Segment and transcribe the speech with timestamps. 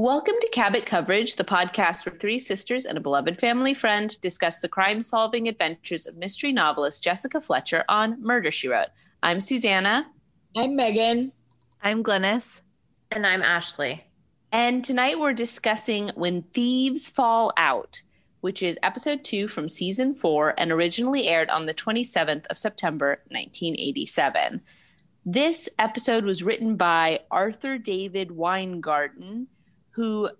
[0.00, 4.60] Welcome to Cabot Coverage, the podcast where three sisters and a beloved family friend discuss
[4.60, 8.86] the crime solving adventures of mystery novelist Jessica Fletcher on Murder She Wrote.
[9.22, 10.06] I'm Susanna.
[10.56, 11.32] I'm Megan.
[11.82, 12.62] I'm Glennis.
[13.10, 14.06] And I'm Ashley.
[14.50, 18.00] And tonight we're discussing When Thieves Fall Out,
[18.40, 23.20] which is episode two from season four and originally aired on the 27th of September,
[23.28, 24.62] 1987.
[25.26, 29.48] This episode was written by Arthur David Weingarten
[29.90, 30.30] who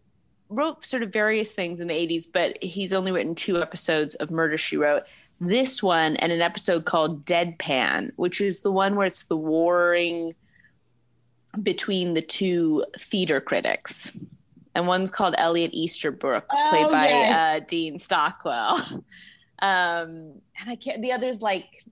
[0.48, 4.30] wrote sort of various things in the 80s, but he's only written two episodes of
[4.30, 5.04] Murder She Wrote.
[5.40, 10.34] This one and an episode called Deadpan, which is the one where it's the warring
[11.62, 14.12] between the two theater critics.
[14.74, 17.36] And one's called Elliot Easterbrook, oh, played by yes.
[17.36, 19.04] uh, Dean Stockwell.
[19.62, 21.84] Um, and I can't, the other's like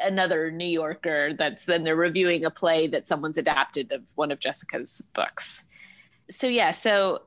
[0.00, 4.38] another New Yorker that's then they're reviewing a play that someone's adapted of one of
[4.38, 5.64] Jessica's books
[6.30, 7.22] so yeah, so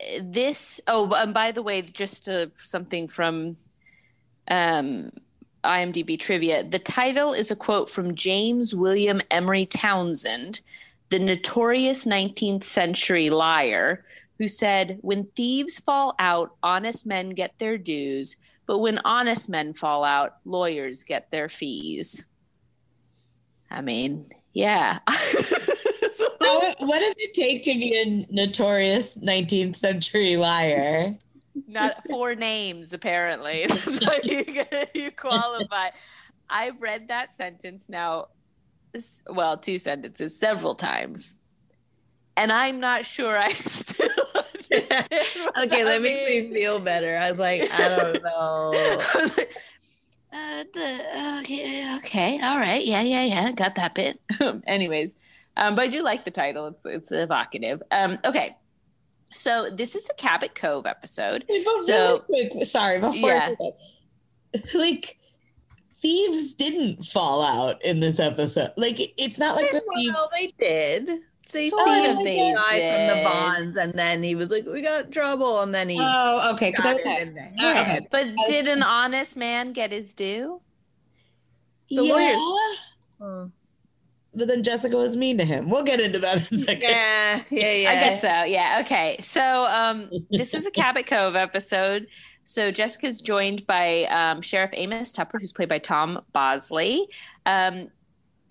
[0.00, 0.80] uh, this.
[0.86, 3.56] Oh, and by the way, just uh, something from
[4.48, 5.10] um,
[5.64, 6.64] IMDb trivia.
[6.64, 10.60] The title is a quote from James William Emery Townsend,
[11.10, 14.04] the notorious 19th century liar,
[14.38, 19.74] who said, "When thieves fall out, honest men get their dues." But when honest men
[19.74, 22.26] fall out, lawyers get their fees.
[23.70, 24.98] I mean, yeah.
[26.80, 31.16] what does it take to be a notorious 19th century liar?
[31.66, 33.66] Not four names, apparently.
[33.68, 34.44] That's how you,
[34.94, 35.90] you qualify.
[36.48, 38.28] I've read that sentence now,
[39.28, 41.36] well, two sentences several times.
[42.36, 44.08] And I'm not sure I still
[44.72, 47.16] okay, that makes me feel better.
[47.16, 48.72] I was like, I don't know.
[50.32, 54.20] uh, the, okay, okay, all right, yeah, yeah, yeah, got that bit.
[54.66, 55.14] Anyways,
[55.56, 56.66] um, but I do like the title.
[56.68, 57.82] It's it's evocative.
[57.90, 58.56] Um, okay.
[59.32, 61.44] So this is a Cabot Cove episode.
[61.48, 63.54] But so really quick, sorry, before yeah.
[64.74, 65.18] like
[66.00, 68.70] thieves didn't fall out in this episode.
[68.76, 69.82] Like it's not like the
[70.12, 71.20] well, they did.
[71.52, 75.12] They sort of they died from the bonds, and then he was like, "We got
[75.12, 75.96] trouble," and then he.
[76.00, 76.74] Oh, okay.
[76.76, 77.52] okay.
[77.56, 77.82] Yeah.
[77.82, 78.06] okay.
[78.10, 80.60] But did an honest man get his due?
[81.88, 82.12] The yeah.
[82.12, 82.36] lawyers.
[83.20, 83.50] Oh
[84.36, 85.70] but then Jessica was mean to him.
[85.70, 86.82] We'll get into that in a second.
[86.82, 87.90] Yeah, yeah, yeah.
[87.90, 88.44] I guess so.
[88.44, 88.82] Yeah.
[88.82, 89.16] Okay.
[89.20, 92.06] So um, this is a Cabot Cove episode.
[92.44, 97.08] So Jessica's joined by um, Sheriff Amos Tupper, who's played by Tom Bosley.
[97.46, 97.88] Um,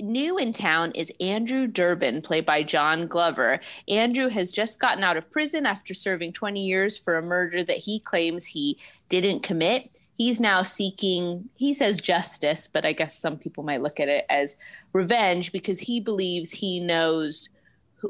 [0.01, 3.62] new in town is Andrew Durbin, played by John Glover.
[3.88, 7.78] Andrew has just gotten out of prison after serving 20 years for a murder that
[7.78, 13.38] he claims he didn't commit he's now seeking he says justice but i guess some
[13.38, 14.56] people might look at it as
[14.94, 17.50] revenge because he believes he knows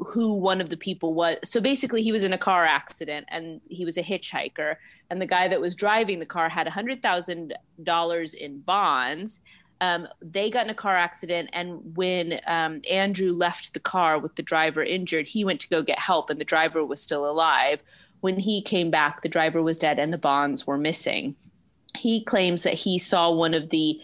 [0.04, 1.38] who, one of the people was.
[1.44, 4.76] So basically he was in a car accident and he was a hitchhiker.
[5.10, 9.40] And the guy that was driving the car had $100000 in bonds.
[9.80, 14.34] Um, they got in a car accident and when um, andrew left the car with
[14.36, 17.82] the driver injured he went to go get help and the driver was still alive.
[18.20, 21.36] When he came back the driver was dead and the bonds were missing
[21.96, 24.00] he claims that he saw one of the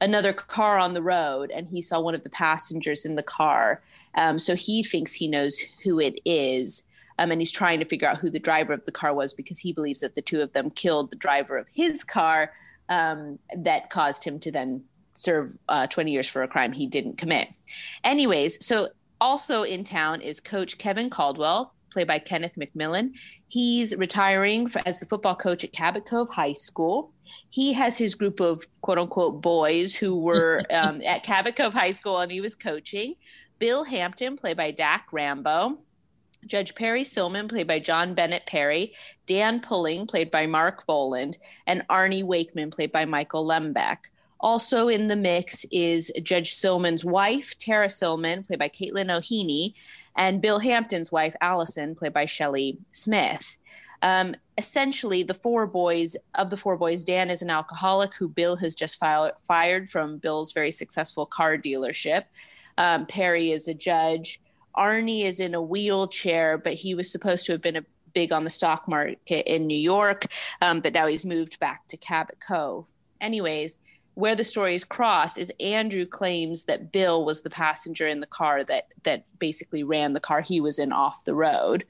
[0.00, 3.82] another car on the road and he saw one of the passengers in the car.
[4.14, 6.84] Um, so he thinks he knows who it is
[7.18, 9.58] um, and he's trying to figure out who the driver of the car was because
[9.58, 12.52] he believes that the two of them killed the driver of his car
[12.88, 14.84] um, that caused him to then
[15.14, 17.48] serve uh, 20 years for a crime he didn't commit.
[18.04, 18.88] Anyways so
[19.20, 23.12] also in town is coach kevin caldwell played by kenneth mcmillan.
[23.48, 27.12] He's retiring for, as the football coach at cabot cove high school
[27.50, 31.92] he has his group of quote unquote boys who were um, at Cabot Cove High
[31.92, 33.14] School and he was coaching.
[33.58, 35.78] Bill Hampton, played by Dack Rambo.
[36.46, 38.94] Judge Perry Silman, played by John Bennett Perry,
[39.26, 43.96] Dan Pulling, played by Mark Voland, and Arnie Wakeman, played by Michael Lembeck.
[44.38, 49.74] Also in the mix is Judge Silman's wife, Tara Silman, played by Caitlin O'Heaney,
[50.14, 53.56] and Bill Hampton's wife, Allison, played by Shelley Smith.
[54.02, 58.56] Um, essentially, the four boys of the four boys, Dan is an alcoholic who Bill
[58.56, 62.24] has just fired from Bill's very successful car dealership.
[62.78, 64.40] Um, Perry is a judge.
[64.76, 68.44] Arnie is in a wheelchair, but he was supposed to have been a big on
[68.44, 70.26] the stock market in New York,
[70.62, 72.86] um, but now he's moved back to Cabot Cove.
[73.20, 73.78] Anyways,
[74.14, 78.64] where the stories cross is Andrew claims that Bill was the passenger in the car
[78.64, 81.84] that that basically ran the car he was in off the road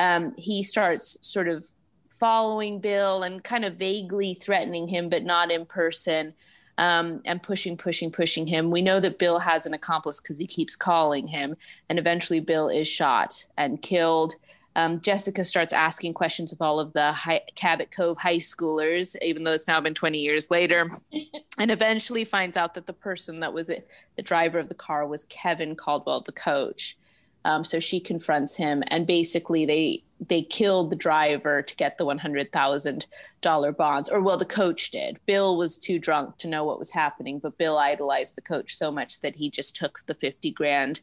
[0.00, 1.68] um, he starts sort of
[2.10, 6.34] following Bill and kind of vaguely threatening him, but not in person,
[6.78, 8.70] um, and pushing, pushing, pushing him.
[8.70, 11.56] We know that Bill has an accomplice because he keeps calling him,
[11.88, 14.34] and eventually Bill is shot and killed.
[14.76, 19.44] um, Jessica starts asking questions of all of the high, Cabot Cove high schoolers, even
[19.44, 20.90] though it's now been 20 years later,
[21.58, 25.06] and eventually finds out that the person that was it, the driver of the car
[25.06, 26.96] was Kevin Caldwell, the coach.
[27.44, 32.04] Um, so she confronts him, and basically they they killed the driver to get the
[32.04, 33.06] one hundred thousand
[33.40, 35.18] dollar bonds, or well, the coach did.
[35.26, 38.92] Bill was too drunk to know what was happening, but Bill idolized the coach so
[38.92, 41.00] much that he just took the fifty grand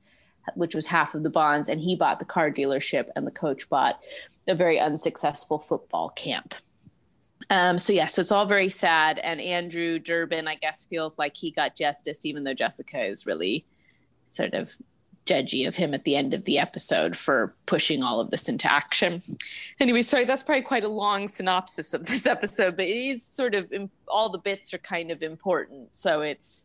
[0.56, 3.69] which was half of the bonds, and he bought the car dealership, and the coach
[3.69, 4.00] bought
[4.48, 6.56] a very unsuccessful football camp.
[7.50, 11.36] Um, so yeah, so it's all very sad, and Andrew Durbin, I guess, feels like
[11.36, 13.66] he got justice, even though Jessica is really
[14.30, 14.75] sort of
[15.27, 18.71] judgy of him at the end of the episode for pushing all of this into
[18.71, 19.21] action.
[19.79, 23.56] Anyway, sorry, that's probably quite a long synopsis of this episode, but it is sort
[23.56, 23.71] of
[24.07, 26.63] all the bits are kind of important, so it's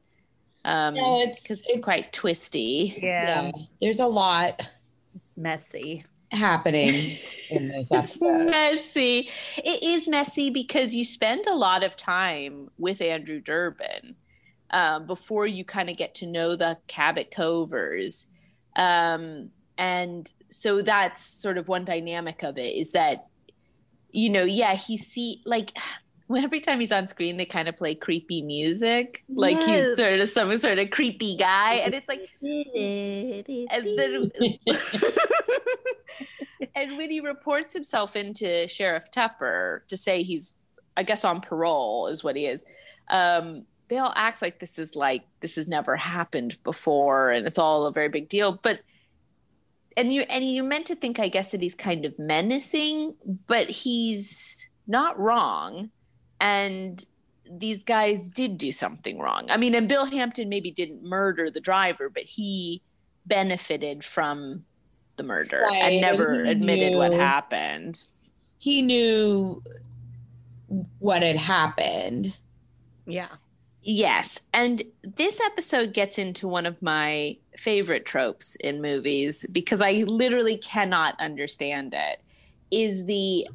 [0.64, 2.98] um yeah, it's, it's, it's quite twisty.
[3.02, 3.42] Yeah.
[3.42, 3.50] yeah.
[3.80, 4.70] There's a lot
[5.14, 6.94] it's messy happening
[7.50, 8.50] in this episode.
[8.50, 9.30] messy.
[9.56, 14.16] It is messy because you spend a lot of time with Andrew Durbin
[14.70, 18.26] um, before you kind of get to know the Cabot Covers.
[18.76, 23.26] Um, and so that's sort of one dynamic of it is that,
[24.10, 25.72] you know, yeah, he see like
[26.36, 29.66] every time he's on screen, they kind of play creepy music, like yes.
[29.66, 34.30] he's sort of some sort of creepy guy, and it's like, and then,
[36.74, 40.66] and when he reports himself into Sheriff Tupper to say he's,
[40.96, 42.64] I guess, on parole is what he is.
[43.08, 47.58] Um, they all act like this is like this has never happened before, and it's
[47.58, 48.80] all a very big deal, but
[49.98, 53.14] and you and you're meant to think, I guess, that he's kind of menacing,
[53.46, 55.90] but he's not wrong
[56.40, 57.04] and
[57.50, 59.46] these guys did do something wrong.
[59.50, 62.82] I mean, and Bill Hampton maybe didn't murder the driver, but he
[63.26, 64.64] benefited from
[65.16, 65.82] the murder right.
[65.82, 68.02] and never admitted knew, what happened.
[68.58, 69.62] He knew
[70.98, 72.38] what had happened.
[73.06, 73.28] Yeah.
[73.82, 74.40] Yes.
[74.52, 80.56] And this episode gets into one of my favorite tropes in movies because I literally
[80.56, 82.20] cannot understand it.
[82.70, 83.46] Is the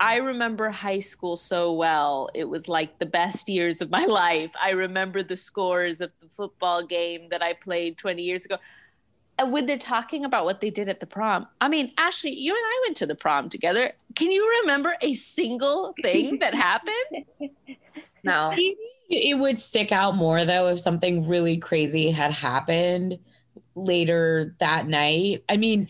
[0.00, 2.28] I remember high school so well.
[2.34, 4.52] It was like the best years of my life.
[4.60, 8.58] I remember the scores of the football game that I played 20 years ago.
[9.40, 12.52] And when they're talking about what they did at the prom, I mean, Ashley, you
[12.52, 13.92] and I went to the prom together.
[14.16, 17.24] Can you remember a single thing that happened?
[18.24, 18.52] No.
[19.08, 23.18] It would stick out more though if something really crazy had happened
[23.74, 25.44] later that night.
[25.48, 25.88] I mean,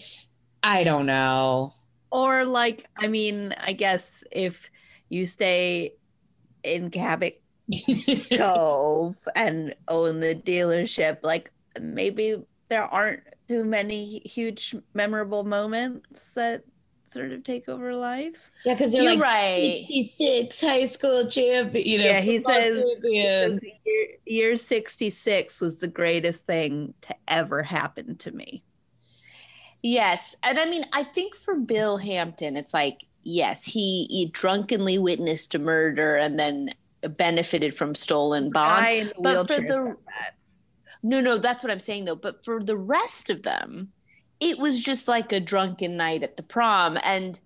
[0.63, 1.73] I don't know.
[2.11, 4.71] Or like, I mean, I guess if
[5.09, 5.95] you stay
[6.63, 7.41] in Cabot
[8.37, 11.51] Cove and own the dealership, like
[11.81, 12.37] maybe
[12.69, 16.65] there aren't too many huge memorable moments that
[17.11, 18.51] sort of take over life.
[18.65, 19.63] Yeah, because they're You're like right.
[19.63, 21.87] 66 high school champion.
[21.87, 28.17] You know, yeah, he says, year, year 66 was the greatest thing to ever happen
[28.17, 28.63] to me.
[29.83, 30.35] Yes.
[30.43, 35.55] And I mean, I think for Bill Hampton, it's like, yes, he, he drunkenly witnessed
[35.55, 38.91] a murder and then benefited from stolen bonds.
[39.21, 39.97] But for the
[41.03, 42.17] no, no, that's what I'm saying though.
[42.17, 43.93] But for the rest of them,
[44.41, 46.99] it was just like a drunken night at the prom.
[47.03, 47.41] And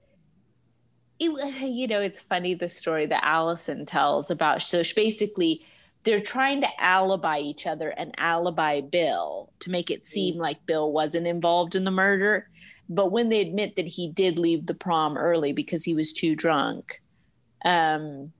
[1.19, 4.63] it, you know, it's funny the story that Allison tells about.
[4.63, 5.65] So basically,
[6.05, 10.91] they're trying to alibi each other and alibi Bill to make it seem like Bill
[10.93, 12.49] wasn't involved in the murder.
[12.89, 16.35] But when they admit that he did leave the prom early because he was too
[16.35, 17.01] drunk,
[17.65, 18.33] um,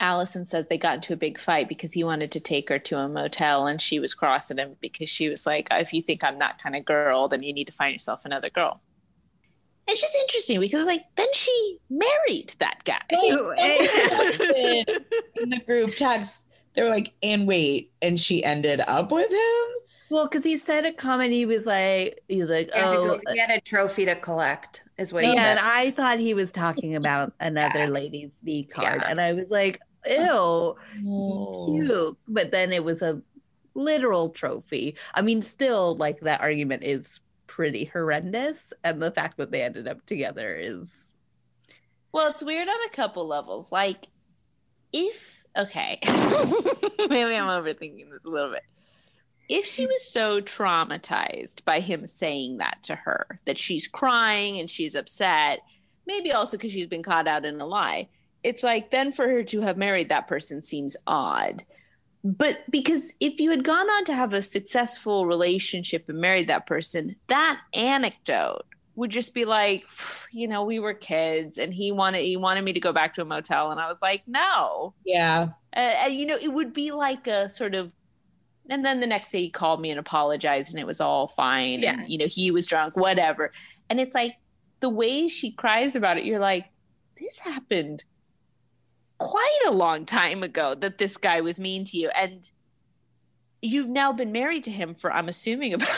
[0.00, 2.98] Allison says they got into a big fight because he wanted to take her to
[2.98, 6.24] a motel and she was crossing him because she was like, oh, if you think
[6.24, 8.80] I'm that kind of girl, then you need to find yourself another girl.
[9.86, 13.00] It's just interesting because like then she married that guy.
[13.10, 13.28] in
[15.50, 19.80] the group text they were like, and wait, and she ended up with him.
[20.10, 23.50] Well, because he said a comment, he was like, he was like, oh, he had
[23.50, 25.58] a trophy to collect, is what he said.
[25.58, 27.86] And I thought he was talking about another yeah.
[27.86, 29.08] lady's V card, yeah.
[29.08, 30.76] and I was like, ew,
[31.06, 31.66] oh.
[31.66, 32.18] cute.
[32.28, 33.22] But then it was a
[33.74, 34.96] literal trophy.
[35.14, 39.88] I mean, still, like that argument is pretty horrendous, and the fact that they ended
[39.88, 41.14] up together is.
[42.12, 43.70] Well, it's weird on a couple levels.
[43.70, 44.06] Like,
[44.92, 48.62] if okay, maybe I'm overthinking this a little bit.
[49.48, 54.70] If she was so traumatized by him saying that to her, that she's crying and
[54.70, 55.60] she's upset,
[56.06, 58.08] maybe also because she's been caught out in a lie,
[58.42, 61.64] it's like then for her to have married that person seems odd.
[62.22, 66.66] But because if you had gone on to have a successful relationship and married that
[66.66, 69.84] person, that anecdote would just be like,
[70.30, 73.22] you know, we were kids, and he wanted he wanted me to go back to
[73.22, 74.94] a motel, and I was like, no.
[75.04, 75.48] Yeah.
[75.74, 77.90] Uh, and, you know, it would be like a sort of.
[78.68, 81.80] And then the next day he called me and apologized, and it was all fine.
[81.80, 82.00] Yeah.
[82.00, 83.52] And you know, he was drunk, whatever.
[83.88, 84.36] And it's like
[84.80, 86.66] the way she cries about it, you're like,
[87.18, 88.04] this happened
[89.20, 92.50] quite a long time ago that this guy was mean to you, and
[93.62, 95.88] you've now been married to him for, I'm assuming, about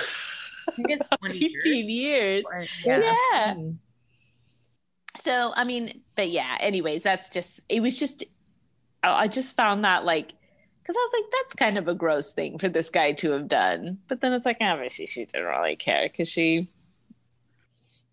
[0.68, 2.44] I think it's 20 years.
[2.44, 2.44] years.
[2.84, 3.00] Yeah.
[3.00, 3.54] Yeah.
[3.54, 3.76] Mm.
[5.16, 8.24] So, I mean, but yeah, anyways, that's just, it was just,
[9.02, 10.32] I I just found that like,
[10.82, 13.46] because I was like, that's kind of a gross thing for this guy to have
[13.46, 13.98] done.
[14.08, 16.68] But then it's like, obviously, she didn't really care because she,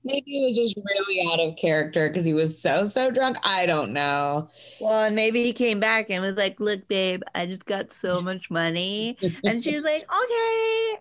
[0.03, 3.37] Maybe he was just really out of character because he was so so drunk.
[3.43, 4.49] I don't know.
[4.79, 8.21] Well, and maybe he came back and was like, "Look, babe, I just got so
[8.21, 10.97] much money," and she was like, "Okay."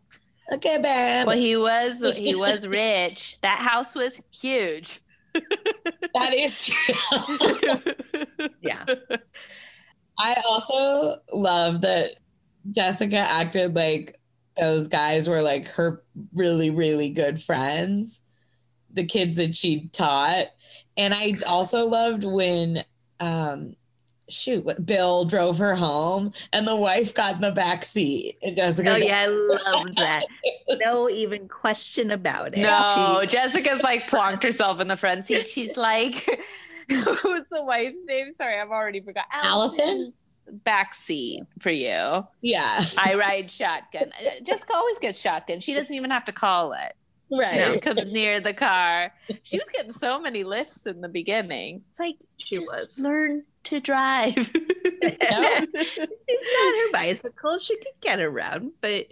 [0.55, 1.26] Okay, babe.
[1.26, 3.38] well, he was, he was rich.
[3.43, 5.00] That house was huge.
[5.35, 6.95] that is true.
[8.62, 8.85] Yeah.
[10.19, 12.17] I also love that
[12.71, 14.19] Jessica acted like
[14.57, 16.02] those guys were like her
[16.35, 18.23] really, really good friends,
[18.99, 20.49] the kids that she taught.
[20.97, 22.85] And I also loved when,
[23.21, 23.76] um,
[24.28, 28.37] shoot, what, Bill drove her home and the wife got in the back seat.
[28.43, 30.25] And Jessica, Oh yeah, I love that.
[30.81, 32.59] No even question about it.
[32.61, 35.49] No, She- Jessica's like plonked herself in the front seat.
[35.49, 36.14] She's like,
[36.88, 37.05] who's
[37.50, 38.33] the wife's name?
[38.33, 39.25] Sorry, I've already forgot.
[39.33, 40.12] Allison?
[40.64, 42.26] Back seat for you.
[42.40, 44.05] yeah, I ride shotgun.
[44.43, 45.61] Jessica always gets shotgun.
[45.61, 46.95] She doesn't even have to call it.
[47.30, 47.54] She right.
[47.58, 49.12] just comes near the car.
[49.42, 51.82] She was getting so many lifts in the beginning.
[51.90, 52.99] It's like She just was.
[52.99, 54.35] learn to drive.
[55.02, 57.58] it's not her bicycle.
[57.58, 59.06] She could get around, but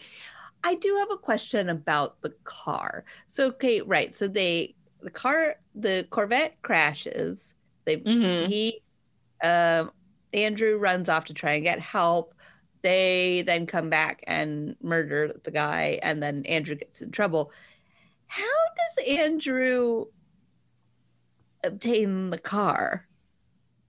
[0.64, 3.04] I do have a question about the car.
[3.28, 4.14] So okay, right.
[4.14, 7.54] So they the car the Corvette crashes.
[7.84, 8.48] They Mhm.
[8.48, 8.80] he
[9.42, 9.92] um
[10.32, 12.34] Andrew runs off to try and get help.
[12.82, 17.52] They then come back and murder the guy, and then Andrew gets in trouble.
[18.26, 20.06] How does Andrew
[21.64, 23.06] obtain the car?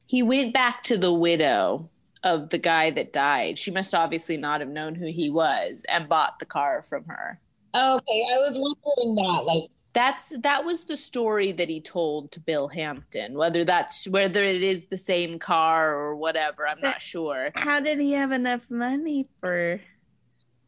[0.05, 1.89] He went back to the widow
[2.23, 3.59] of the guy that died.
[3.59, 7.39] She must obviously not have known who he was and bought the car from her.
[7.73, 9.45] Oh, okay, I was wondering that.
[9.45, 13.35] Like, That's that was the story that he told to Bill Hampton.
[13.35, 17.51] Whether that's whether it is the same car or whatever, I'm not sure.
[17.53, 19.79] How did he have enough money for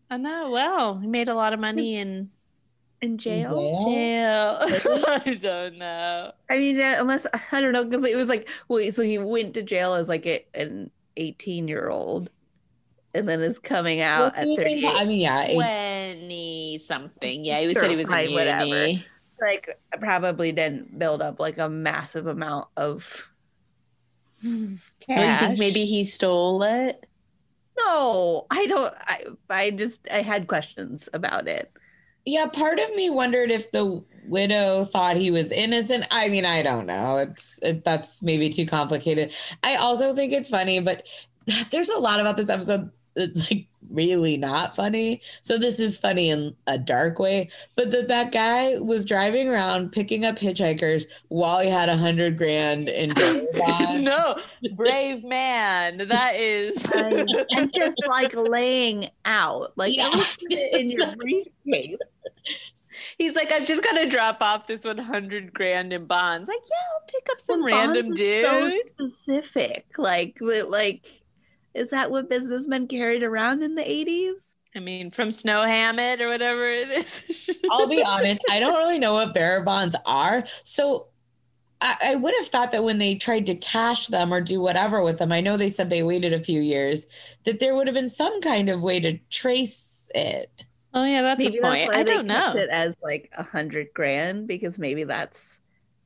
[0.09, 0.49] I know.
[0.49, 2.31] Well, he made a lot of money in
[3.01, 3.53] in jail?
[3.55, 4.67] jail?
[4.67, 5.03] jail.
[5.25, 6.31] I don't know.
[6.49, 9.61] I mean, unless I don't know, because it was like, wait, so he went to
[9.63, 12.29] jail as like a, an 18 year old
[13.13, 14.85] and then is coming out at think?
[14.85, 17.43] I mean, yeah, Twenty something.
[17.45, 18.65] Yeah, he Sure, said he was in whatever.
[18.65, 19.05] uni.
[19.41, 23.27] like, probably didn't build up like a massive amount of
[24.43, 25.39] Or you cash.
[25.39, 27.05] think maybe he stole it?
[27.77, 28.93] No, I don't.
[28.99, 31.71] I, I just, I had questions about it.
[32.25, 36.05] Yeah, part of me wondered if the widow thought he was innocent.
[36.11, 37.17] I mean, I don't know.
[37.17, 39.33] It's it, that's maybe too complicated.
[39.63, 41.07] I also think it's funny, but
[41.71, 45.21] there's a lot about this episode that's like really not funny.
[45.41, 49.91] So this is funny in a dark way, but that that guy was driving around
[49.91, 53.09] picking up hitchhikers while he had a hundred grand in
[54.03, 54.35] no,
[54.75, 56.07] brave man.
[56.07, 56.85] That is.
[57.51, 60.07] And, just like laying out, like Yeah.
[60.07, 61.97] at least put it in your briefcase.
[63.17, 66.47] He's like, I'm just gonna drop off this 100 grand in bonds.
[66.47, 68.45] Like, yeah, I'll pick up some random dude.
[68.45, 71.01] So specific, like, like,
[71.73, 74.33] is that what businessmen carried around in the 80s?
[74.75, 77.49] I mean, from Snow Hammett or whatever it is.
[77.71, 80.43] I'll be honest, I don't really know what bearer bonds are.
[80.63, 81.07] So
[81.81, 85.01] I, I would have thought that when they tried to cash them or do whatever
[85.03, 87.07] with them, I know they said they waited a few years,
[87.45, 90.51] that there would have been some kind of way to trace it.
[90.93, 91.87] oh yeah, that's maybe a point.
[91.87, 92.53] that's why I they don't know.
[92.55, 95.58] it as like a hundred grand because maybe that's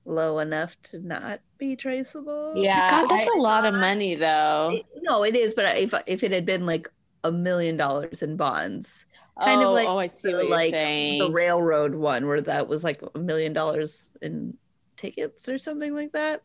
[0.05, 2.53] low enough to not be traceable.
[2.57, 4.72] Yeah, God, that's I- a lot of money, though.
[4.74, 5.53] It- no, it is.
[5.53, 6.89] But if if it had been like
[7.24, 9.05] a million dollars in bonds,
[9.41, 11.19] kind of oh, like oh, I see the, what you're like saying.
[11.19, 14.57] the railroad one where that was like a million dollars in
[14.98, 16.43] tickets or something like that.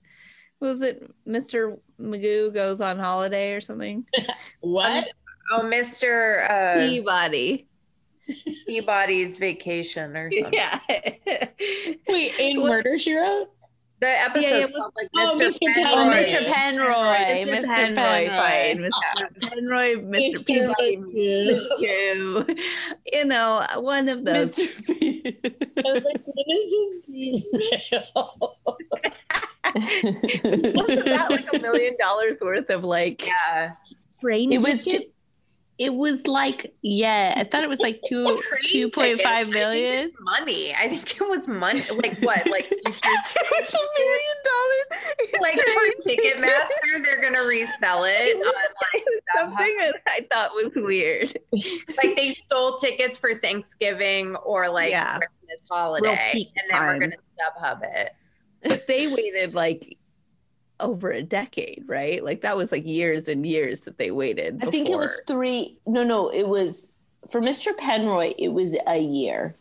[0.61, 1.79] Was it Mr.
[2.01, 4.05] Magoo goes on holiday or something?
[4.61, 5.09] What?
[5.53, 6.51] Oh, Mr.
[6.51, 7.68] Uh, Peabody.
[8.67, 10.53] Peabody's vacation or something.
[10.53, 10.79] Yeah.
[12.09, 13.49] Wait, in What- Murder She Wrote?
[14.01, 15.59] The episode's Yeah, yeah, called like Oh, Mr.
[15.59, 15.75] Mr.
[15.75, 16.15] Penroy.
[16.23, 16.53] Mr.
[16.53, 17.49] Penroy, Mr.
[17.49, 17.65] Mr.
[17.67, 18.29] Penroy, Penroy.
[18.29, 18.79] fine.
[18.79, 19.51] Mr.
[19.51, 20.35] Penroy, Mr.
[20.35, 20.47] Mr.
[20.47, 22.59] Peabody, Mr.
[23.13, 24.57] You know, one of those.
[24.57, 24.87] Mr.
[24.87, 25.37] P.
[25.79, 27.43] I was like, what is his name?
[29.75, 33.73] Wasn't that like a million dollars worth of like Yeah.
[34.21, 34.53] brain?
[34.53, 35.13] It was ticket?
[35.79, 40.11] It was like yeah, I thought it was like two two point five million.
[40.21, 40.75] money.
[40.75, 41.83] I think it was money.
[41.95, 42.49] Like what?
[42.49, 45.41] Like it's a million dollars.
[45.41, 48.37] like for Ticketmaster, they're gonna resell it.
[48.37, 48.45] On,
[48.95, 49.05] like,
[49.37, 51.37] something that I thought was weird.
[52.03, 55.19] like they stole tickets for Thanksgiving or like Yeah.
[55.19, 56.87] Christmas holiday, and then time.
[56.89, 58.13] we're gonna StubHub it.
[58.65, 59.98] But they waited like
[60.81, 62.23] over a decade, right?
[62.25, 64.59] Like that was like years and years that they waited.
[64.63, 65.79] I think it was three.
[65.87, 66.93] No, no, it was
[67.31, 67.77] for Mr.
[67.77, 68.35] Penroy.
[68.39, 69.57] It was a year,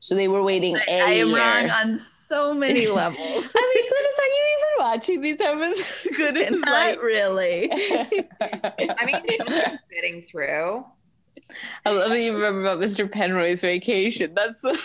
[0.00, 1.36] so they were waiting a I am year.
[1.38, 3.52] wrong on so many levels.
[3.56, 6.08] I mean, Glynis, are you even watching these episodes?
[6.18, 7.02] Glynis is Not like.
[7.02, 7.70] really.
[8.40, 10.84] I mean, someone's getting through.
[11.84, 13.10] I love that you remember about Mr.
[13.10, 14.32] Penroy's vacation.
[14.34, 14.78] That's the.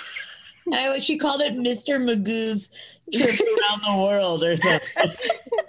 [0.66, 1.98] And I, she called it Mr.
[1.98, 5.12] Magoo's trip around the world or something.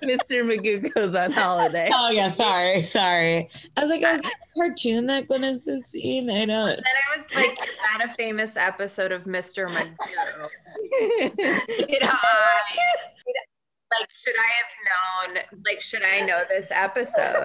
[0.09, 0.43] Mr.
[0.43, 1.91] Magoo goes on holiday.
[1.93, 3.50] Oh yeah, sorry, sorry.
[3.77, 6.31] I was like, I was like, cartoon that Glennis has seen.
[6.31, 6.67] I know.
[6.67, 9.69] Then I was like, is that a famous episode of Mr.
[9.69, 11.37] Magoo?
[11.88, 12.17] Did I,
[13.99, 15.62] like, should I have known?
[15.67, 17.45] Like, should I know this episode?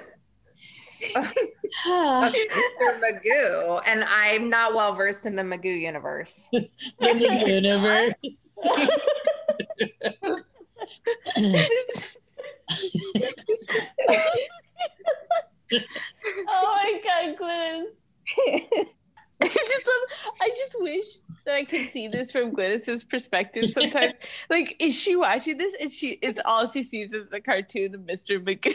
[1.86, 2.34] Mr.
[3.02, 6.48] Magoo, and I'm not well versed in the Magoo universe.
[6.54, 8.14] in the universe.
[16.48, 17.86] Oh my god, Glynis.
[19.42, 21.06] I just love, I just wish
[21.46, 24.18] that I could see this from Glynis's perspective sometimes.
[24.50, 28.02] like, is she watching this and she it's all she sees is the cartoon of
[28.02, 28.42] Mr.
[28.42, 28.74] Magoo?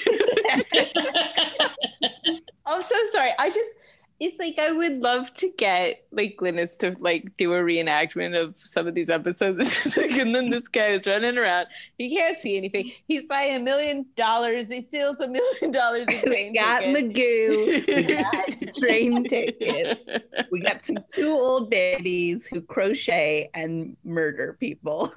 [2.67, 3.31] I'm so sorry.
[3.39, 3.71] I just
[4.21, 8.59] it's like I would love to get like Glynis to like do a reenactment of
[8.59, 9.61] some of these episodes.
[9.61, 11.69] It's just like, and then this guy is running around.
[11.99, 12.91] He can't see anything.
[13.07, 14.71] He's buying a million dollars.
[14.71, 17.19] He steals a million dollars in we got tickets.
[17.19, 17.87] Magoo.
[17.99, 20.49] We got train tickets.
[20.51, 25.13] We got some two old daddies who crochet and murder people.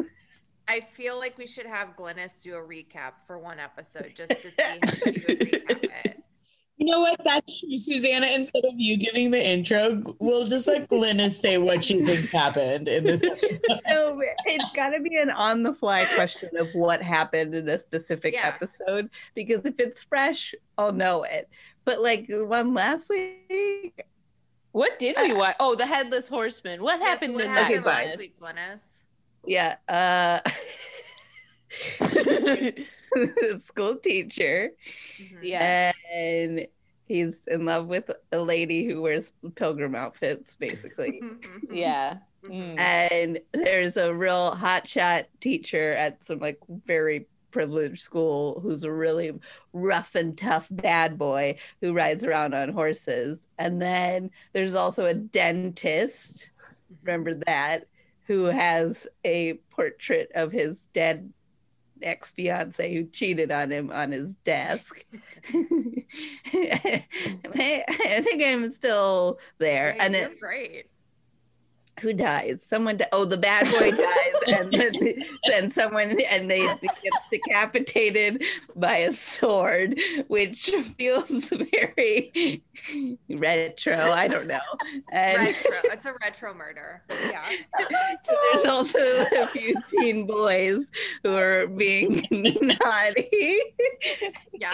[0.67, 4.51] I feel like we should have Glennis do a recap for one episode just to
[4.51, 6.10] see how she would recap it.
[6.81, 7.23] You know what?
[7.23, 8.25] That's true, Susanna.
[8.25, 12.87] Instead of you giving the intro, we'll just let Glennis say what she thinks happened
[12.87, 13.81] in this episode.
[13.87, 17.77] So it's got to be an on the fly question of what happened in a
[17.77, 18.47] specific Yeah.
[18.47, 21.47] episode because if it's fresh, I'll know it.
[21.85, 24.03] But like the one last week,
[24.71, 25.57] What did we watch?
[25.59, 26.81] Oh, the headless horseman.
[26.81, 28.07] What happened What in happened that?
[28.07, 28.17] last Glynis?
[28.17, 28.97] week, Glennis?
[29.45, 30.39] yeah, uh,
[33.63, 34.71] school teacher,
[35.19, 35.39] Mhm.
[35.43, 35.91] yeah.
[36.13, 36.67] and
[37.07, 41.21] he's in love with a lady who wears pilgrim outfits, basically.
[41.71, 42.17] Yeah.
[42.43, 42.75] Mhm.
[42.75, 42.79] Mm.
[42.79, 49.37] and there's a real hotshot teacher at some like very privileged school who's a really
[49.73, 55.13] rough and tough bad boy who rides around on horses and then there's also a
[55.13, 56.49] dentist
[57.03, 57.85] remember that
[58.25, 61.31] who has a portrait of his dead
[62.03, 65.05] ex-fiance who cheated on him on his desk
[66.53, 67.03] I,
[68.23, 70.87] think i'm still there Yeah, and then great.
[72.01, 72.63] Who dies?
[72.63, 72.97] Someone.
[72.97, 78.43] Di- oh, the bad boy dies, and then, then someone, and they get decapitated
[78.75, 82.63] by a sword, which feels very
[83.29, 83.95] retro.
[83.95, 84.59] I don't know.
[85.11, 85.77] And Retro.
[85.85, 87.03] It's a retro murder.
[87.29, 87.49] Yeah.
[88.53, 90.79] there's also a few teen boys
[91.23, 93.59] who are being naughty.
[94.53, 94.73] Yeah.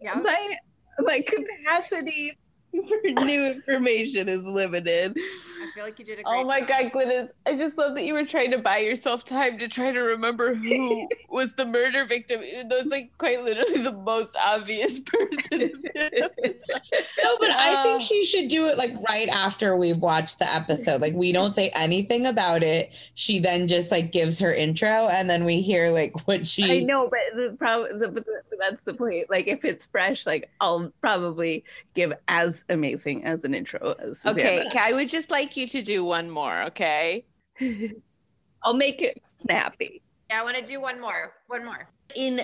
[0.00, 0.14] Yeah.
[0.14, 0.56] My
[0.98, 2.38] my capacity
[3.04, 5.16] new information is limited.
[5.16, 6.68] I feel like you did a oh great Oh my job.
[6.68, 7.30] God, Glynis!
[7.46, 10.54] I just love that you were trying to buy yourself time to try to remember
[10.54, 15.72] who was the murder victim, even though it's like quite literally the most obvious person.
[15.94, 21.00] No, but I think she should do it like right after we've watched the episode.
[21.00, 23.10] Like we don't say anything about it.
[23.14, 26.80] She then just like gives her intro, and then we hear like what she.
[26.80, 28.24] I know, but the problem, but
[28.58, 29.28] that's the point.
[29.30, 34.66] Like, if it's fresh, like I'll probably give as amazing as an intro as okay,
[34.66, 36.62] okay, I would just like you to do one more.
[36.64, 37.24] Okay.
[38.62, 40.02] I'll make it snappy.
[40.30, 41.34] Yeah, I want to do one more.
[41.46, 41.88] One more.
[42.16, 42.40] In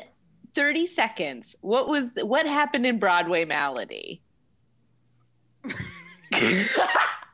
[0.55, 4.23] thirty seconds, what was what happened in Broadway Malady?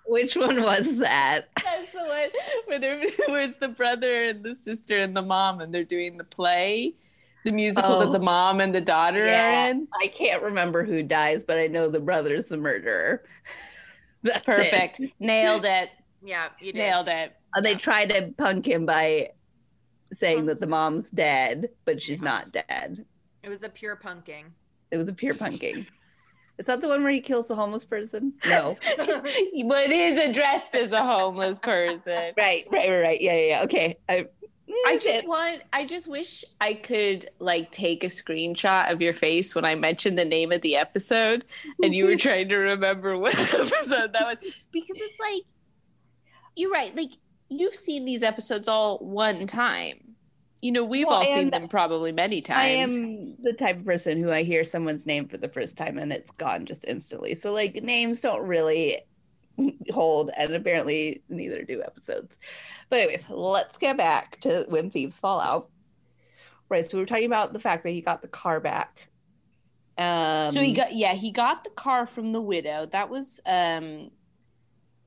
[0.07, 1.49] Which one was that?
[1.63, 2.31] That's the one one
[2.67, 6.25] where there where's the brother and the sister and the mom and they're doing the
[6.25, 6.95] play,
[7.49, 8.05] the musical Oh.
[8.05, 9.67] that the mom and the daughter Yeah.
[9.67, 9.89] are in.
[10.01, 13.25] I can't remember who dies, but I know the brother's the murderer.
[14.23, 14.45] That's it.
[14.45, 15.01] Perfect.
[15.19, 15.91] Nailed it.
[16.21, 16.79] Yeah, you did.
[16.81, 17.33] Nailed it.
[17.55, 19.31] And they try to punk him by
[20.15, 23.05] saying that the mom's dead, but she's not dead.
[23.45, 24.47] It was a pure punking.
[24.91, 25.87] It was a pure punking.
[26.59, 28.33] Is that the one where he kills the homeless person?
[28.49, 28.77] No.
[28.97, 32.33] but it is addressed as a homeless person.
[32.37, 33.21] right, right, right, right.
[33.21, 33.63] Yeah, yeah, yeah.
[33.63, 33.97] Okay.
[34.09, 34.27] I,
[34.87, 39.55] I just want I just wish I could like take a screenshot of your face
[39.55, 41.45] when I mentioned the name of the episode
[41.83, 45.43] and you were trying to remember what episode that was because it's like
[46.55, 47.11] you're right like
[47.49, 50.05] you've seen these episodes all one time.
[50.61, 52.59] You know, we've Well, all seen them probably many times.
[52.59, 55.99] I am the type of person who I hear someone's name for the first time
[55.99, 57.37] and it's gone just instantly.
[57.37, 58.99] So like names don't really
[59.91, 62.39] hold, and apparently neither do episodes.
[62.91, 65.69] But anyways, let's get back to when thieves fall out.
[66.69, 66.89] Right.
[66.89, 69.09] So we we're talking about the fact that he got the car back.
[69.97, 72.87] Um, so he got yeah, he got the car from the widow.
[72.87, 74.11] That was um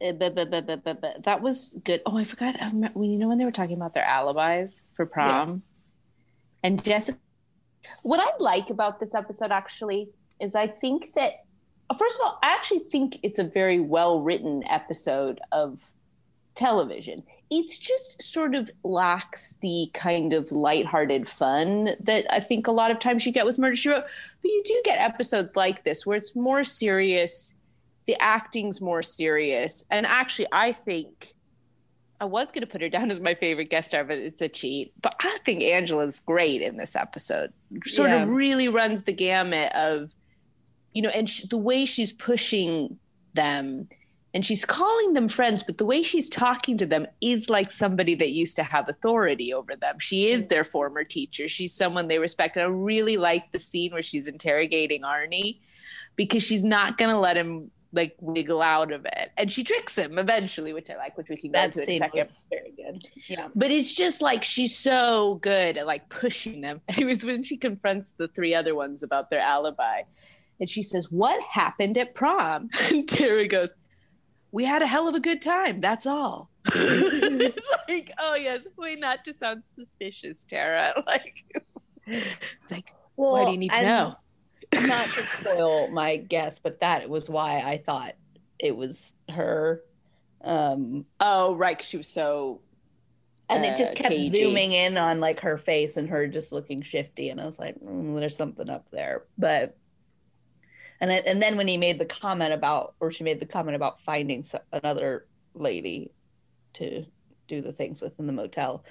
[0.01, 2.01] uh, bu- bu- bu- bu- bu- bu- that was good.
[2.05, 2.59] Oh, I forgot.
[2.59, 5.61] I remember, when you know when they were talking about their alibis for prom,
[6.63, 7.19] and Jessica.
[8.03, 10.09] What I like about this episode actually
[10.39, 11.45] is I think that
[11.93, 15.91] first of all, I actually think it's a very well written episode of
[16.55, 17.23] television.
[17.49, 22.91] It's just sort of lacks the kind of lighthearted fun that I think a lot
[22.91, 24.05] of times you get with Murder She Wrote.
[24.41, 27.55] But you do get episodes like this where it's more serious,
[28.07, 29.83] the acting's more serious.
[29.91, 31.33] And actually, I think
[32.21, 34.47] I was going to put her down as my favorite guest star, but it's a
[34.47, 34.93] cheat.
[35.01, 37.51] But I think Angela's great in this episode.
[37.85, 40.13] Sort of really runs the gamut of,
[40.93, 42.97] you know, and sh- the way she's pushing
[43.33, 43.87] them
[44.33, 48.15] and she's calling them friends, but the way she's talking to them is like somebody
[48.15, 49.99] that used to have authority over them.
[49.99, 51.49] She is their former teacher.
[51.49, 52.55] She's someone they respect.
[52.55, 55.59] And I really like the scene where she's interrogating Arnie
[56.15, 59.31] because she's not going to let him like wiggle out of it.
[59.37, 61.95] And she tricks him eventually, which I like, which we can go that into in
[61.95, 62.19] a second.
[62.19, 63.09] was very good.
[63.27, 63.49] Yeah.
[63.53, 66.79] But it's just like she's so good at like pushing them.
[66.97, 70.03] It was when she confronts the three other ones about their alibi.
[70.61, 72.69] And she says, What happened at prom?
[72.91, 73.73] And Tara goes,
[74.51, 75.79] We had a hell of a good time.
[75.79, 76.49] That's all.
[76.73, 80.93] it's like, oh yes, wait, not to sound suspicious, Tara.
[81.07, 81.43] Like,
[82.05, 84.13] it's like, Well, why do you need to know?
[84.73, 88.13] not to spoil my guess, but that was why I thought
[88.59, 89.81] it was her.
[90.43, 92.61] Um, Oh, right, 'cause she was so
[93.49, 94.37] and uh, it just kept cagey.
[94.37, 97.75] zooming in on like her face and her just looking shifty, and I was like,
[97.79, 99.75] mm, "There's something up there." But
[101.01, 103.99] and and then when he made the comment about, or she made the comment about
[104.01, 106.13] finding another lady
[106.75, 107.05] to
[107.47, 108.85] do the things with in the motel,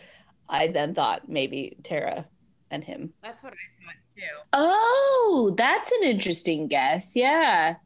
[0.49, 2.27] I then thought maybe Tara
[2.71, 3.13] and him.
[3.23, 4.49] That's what I thought too.
[4.53, 7.15] Oh, that's an interesting guess.
[7.15, 7.77] Yeah.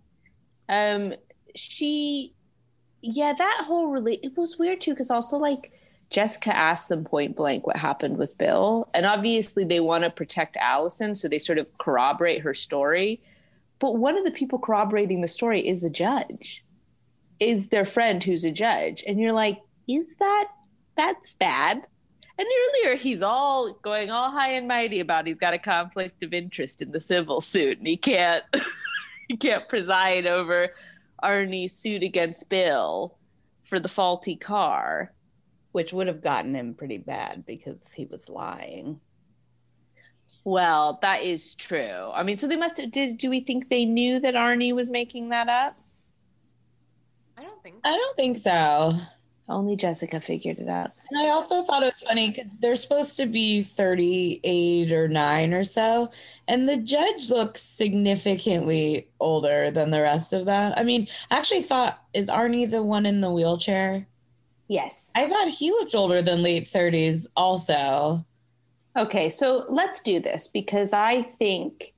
[0.69, 1.15] Um
[1.55, 2.35] she
[3.03, 5.73] yeah, that whole really it was weird too cuz also like
[6.11, 10.57] Jessica asked them point blank what happened with Bill and obviously they want to protect
[10.57, 13.21] Allison so they sort of corroborate her story.
[13.79, 16.65] But one of the people corroborating the story is a judge.
[17.41, 20.49] Is their friend who's a judge and you're like, is that
[20.97, 21.87] that's bad?
[22.37, 22.49] And
[22.83, 26.83] earlier, he's all going all high and mighty about he's got a conflict of interest
[26.83, 28.43] in the civil suit, and he can't
[29.29, 30.71] he can't preside over
[31.23, 33.17] Arnie's suit against Bill
[33.65, 35.13] for the faulty car.
[35.73, 39.01] which would have gotten him pretty bad because he was lying.
[40.45, 42.11] Well, that is true.
[42.13, 42.91] I mean, so they must have.
[42.91, 45.77] Did do we think they knew that Arnie was making that up?
[47.37, 47.91] I don't think So.
[47.91, 48.93] I don't think so.
[49.49, 50.93] Only Jessica figured it out.
[51.11, 55.53] And I also thought it was funny because they're supposed to be 38 or 9
[55.53, 56.11] or so.
[56.49, 60.73] And the judge looks significantly older than the rest of them.
[60.79, 64.07] I mean, I actually thought, is Arnie the one in the wheelchair?
[64.69, 65.13] Yes.
[65.15, 68.25] I thought he looked older than late 30s also.
[68.97, 71.95] Okay, so let's do this because I think,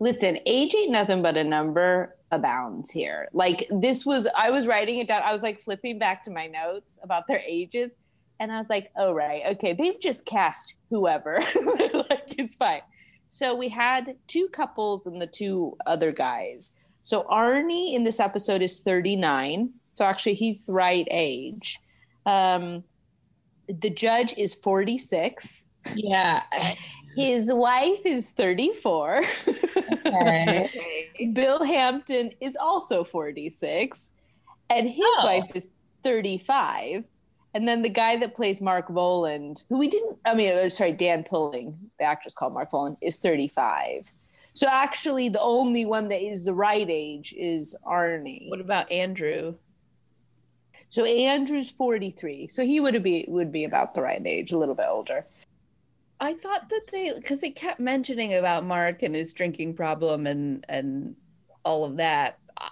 [0.00, 3.28] listen, age ain't nothing but a number abounds here.
[3.32, 5.22] Like this was, I was writing it down.
[5.22, 7.94] I was like flipping back to my notes about their ages,
[8.38, 11.40] and I was like, oh right, okay, they've just cast whoever.
[12.10, 12.80] like it's fine.
[13.28, 16.72] So we had two couples and the two other guys.
[17.02, 19.70] So Arnie in this episode is 39.
[19.92, 21.78] So actually, he's the right age.
[22.24, 22.84] Um,
[23.68, 25.66] the judge is 46.
[25.94, 26.42] Yeah.
[27.16, 29.22] His wife is 34.
[30.06, 30.70] Okay.
[31.32, 34.12] Bill Hampton is also 46.
[34.70, 35.22] And his Oh.
[35.24, 35.68] wife is
[36.02, 37.04] 35.
[37.54, 40.92] And then the guy that plays Mark Voland, who we didn't, I mean, uh, sorry,
[40.92, 44.06] Dan Pulling, the actor's called Mark Voland, is 35.
[44.54, 48.48] So actually, the only one that is the right age is Arnie.
[48.48, 49.56] What about Andrew?
[50.90, 52.48] So Andrew's 43.
[52.48, 55.24] So he would be would be about the right age, a little bit older.
[56.20, 60.64] I thought that they because they kept mentioning about Mark and his drinking problem and
[60.68, 61.16] and
[61.64, 62.38] all of that.
[62.58, 62.68] I,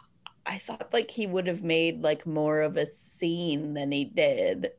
[0.46, 4.72] I thought like he would have made like more of a scene than he did.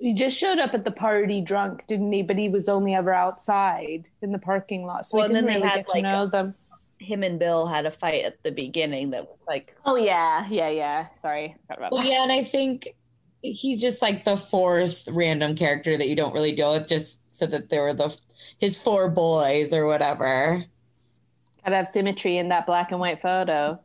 [0.00, 2.22] He just showed up at the party drunk, didn't he?
[2.22, 5.62] But he was only ever outside in the parking lot, so Well, we didn't really
[5.62, 6.54] had, get to like, know them.
[6.98, 10.70] Him and Bill had a fight at the beginning that was like Oh yeah, yeah,
[10.70, 11.06] yeah.
[11.20, 12.08] Sorry, forgot about Well, that.
[12.10, 12.88] yeah, and I think
[13.44, 17.46] he's just like the fourth random character that you don't really deal with, just so
[17.46, 18.16] that there were the
[18.58, 20.64] his four boys or whatever.
[21.62, 23.78] Gotta have symmetry in that black and white photo.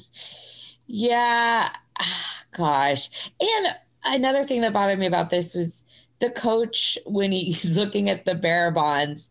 [0.86, 3.30] yeah, ah, gosh.
[3.40, 5.84] And another thing that bothered me about this was
[6.18, 9.30] the coach when he's looking at the bearer bonds.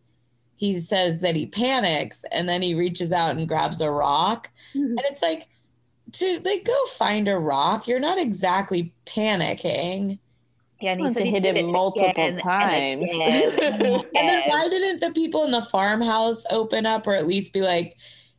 [0.58, 4.50] He says that he panics and then he reaches out and grabs a rock.
[4.72, 5.42] And it's like,
[6.12, 10.18] to like go find a rock, you're not exactly panicking.
[10.80, 13.10] yeah, and Want said to he hit did it it multiple again and times.
[13.10, 17.26] again and And then why didn't the people in the farmhouse open up or at
[17.26, 17.94] least be like,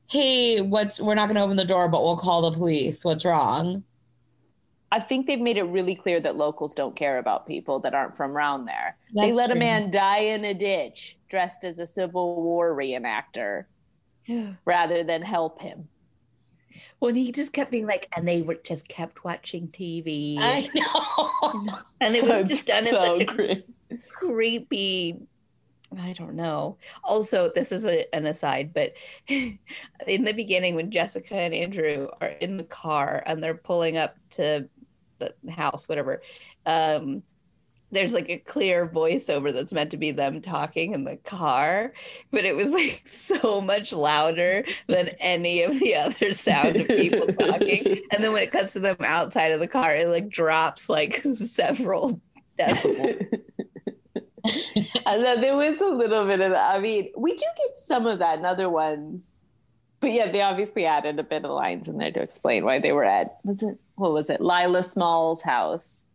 [0.10, 3.04] hey, what's we're not gonna open the door, but we'll call the police.
[3.06, 3.84] What's wrong?
[4.92, 8.16] I think they've made it really clear that locals don't care about people that aren't
[8.16, 8.98] from around there.
[9.14, 13.66] they That's let a man die in a ditch dressed as a Civil War reenactor
[14.66, 15.90] rather than help him.
[17.00, 21.78] When he just kept being like, and they were just kept watching TV, I know.
[22.02, 23.64] and it was just done in so such a
[24.12, 25.28] creepy.
[25.98, 26.78] I don't know.
[27.04, 28.94] Also, this is a, an aside, but
[29.28, 29.60] in
[30.08, 34.68] the beginning, when Jessica and Andrew are in the car and they're pulling up to
[35.20, 36.22] the house, whatever,
[36.66, 37.24] um,
[37.92, 41.94] there's like a clear voiceover that's meant to be them talking in the car,
[42.32, 47.28] but it was like so much louder than any of the other sound of people
[47.34, 48.02] talking.
[48.12, 51.24] And then when it cuts to them outside of the car, it like drops like
[51.36, 52.22] several
[52.58, 53.42] decibels.
[55.06, 56.76] and then there was a little bit of that.
[56.76, 59.42] I mean, we do get some of that in other ones.
[60.00, 62.92] But yeah, they obviously added a bit of lines in there to explain why they
[62.92, 64.42] were at was it what was it?
[64.42, 66.06] Lila Small's house.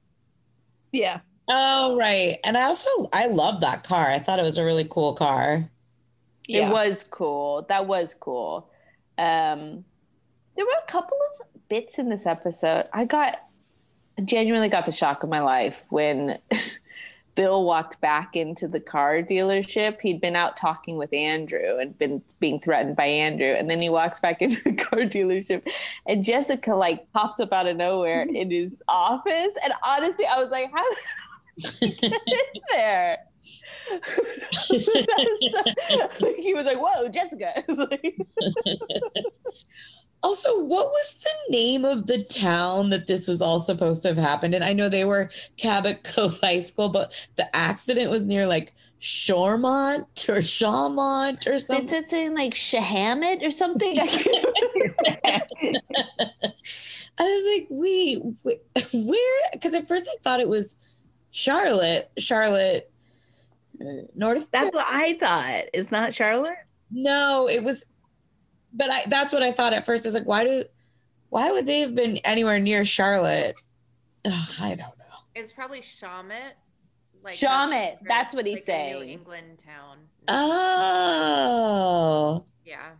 [0.93, 1.21] Yeah.
[1.55, 2.39] Oh right.
[2.45, 4.09] And I also I love that car.
[4.09, 5.69] I thought it was a really cool car.
[6.49, 6.69] Yeah.
[6.69, 7.67] It was cool.
[7.69, 8.71] That was cool.
[9.19, 9.85] Um
[10.57, 12.85] there were a couple of bits in this episode.
[12.95, 13.39] I got
[14.25, 16.39] genuinely got the shock of my life when
[17.35, 20.01] Bill walked back into the car dealership.
[20.01, 23.55] He'd been out talking with Andrew and been being threatened by Andrew.
[23.55, 25.71] And then he walks back into the car dealership
[26.07, 29.55] and Jessica like pops up out of nowhere in his office.
[29.65, 31.22] And honestly, I was like, how did he get
[31.81, 31.93] in
[32.71, 33.19] there?
[36.39, 38.17] he was like, "Whoa, Jessica!" Like,
[40.25, 44.17] Also, what was the name of the town that this was all supposed to have
[44.17, 48.47] happened And I know they were Cabot Cove High School, but the accident was near
[48.47, 51.99] like Shoremont or Shawmont or something.
[51.99, 53.99] it saying like Shahamid or something?
[53.99, 55.43] I
[57.19, 59.41] I was like, wait, wh- where?
[59.53, 60.77] Because at first I thought it was
[61.33, 62.91] Charlotte, Charlotte,
[63.81, 64.49] uh, North.
[64.53, 65.65] That's what I thought.
[65.75, 66.59] It's not Charlotte.
[66.91, 67.85] No, it was,
[68.73, 70.07] but I that's what I thought at first.
[70.07, 70.65] I was like, why do,
[71.31, 73.59] why would they have been anywhere near Charlotte?
[74.25, 75.05] Ugh, I don't know.
[75.35, 76.53] It's probably Shawmut.
[77.25, 79.09] Like Shawmut, that's what he's like a New saying.
[79.11, 79.99] England town.
[81.13, 82.91] Oh, Yeah.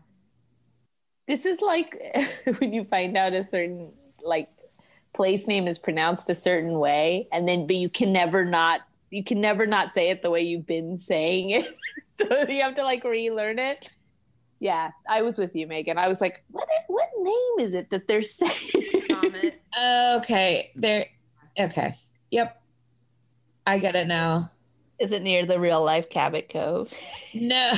[1.27, 1.97] this is like
[2.59, 3.93] when you find out a certain
[4.25, 4.49] like
[5.13, 9.23] place name is pronounced a certain way, and then but you can never not you
[9.23, 11.77] can never not say it the way you've been saying it,
[12.19, 13.91] so you have to like relearn it.
[14.59, 15.99] Yeah, I was with you, Megan.
[15.99, 18.53] I was like, what what name is it that they're saying?
[18.53, 19.55] Shawmut.
[20.19, 20.71] okay.
[20.77, 21.07] There.
[21.59, 21.95] Okay.
[22.31, 22.63] Yep.
[23.67, 24.51] I get it now.
[24.99, 26.93] Is it near the real life Cabot Cove?
[27.35, 27.73] No,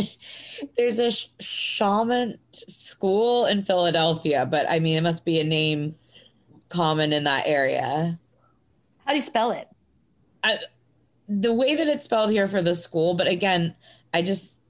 [0.76, 5.94] there's a sh- shaman school in Philadelphia, but I mean, it must be a name
[6.68, 8.18] common in that area.
[9.04, 9.68] How do you spell it?
[11.28, 13.74] The way that it's spelled here for the school, but again,
[14.14, 14.62] I just,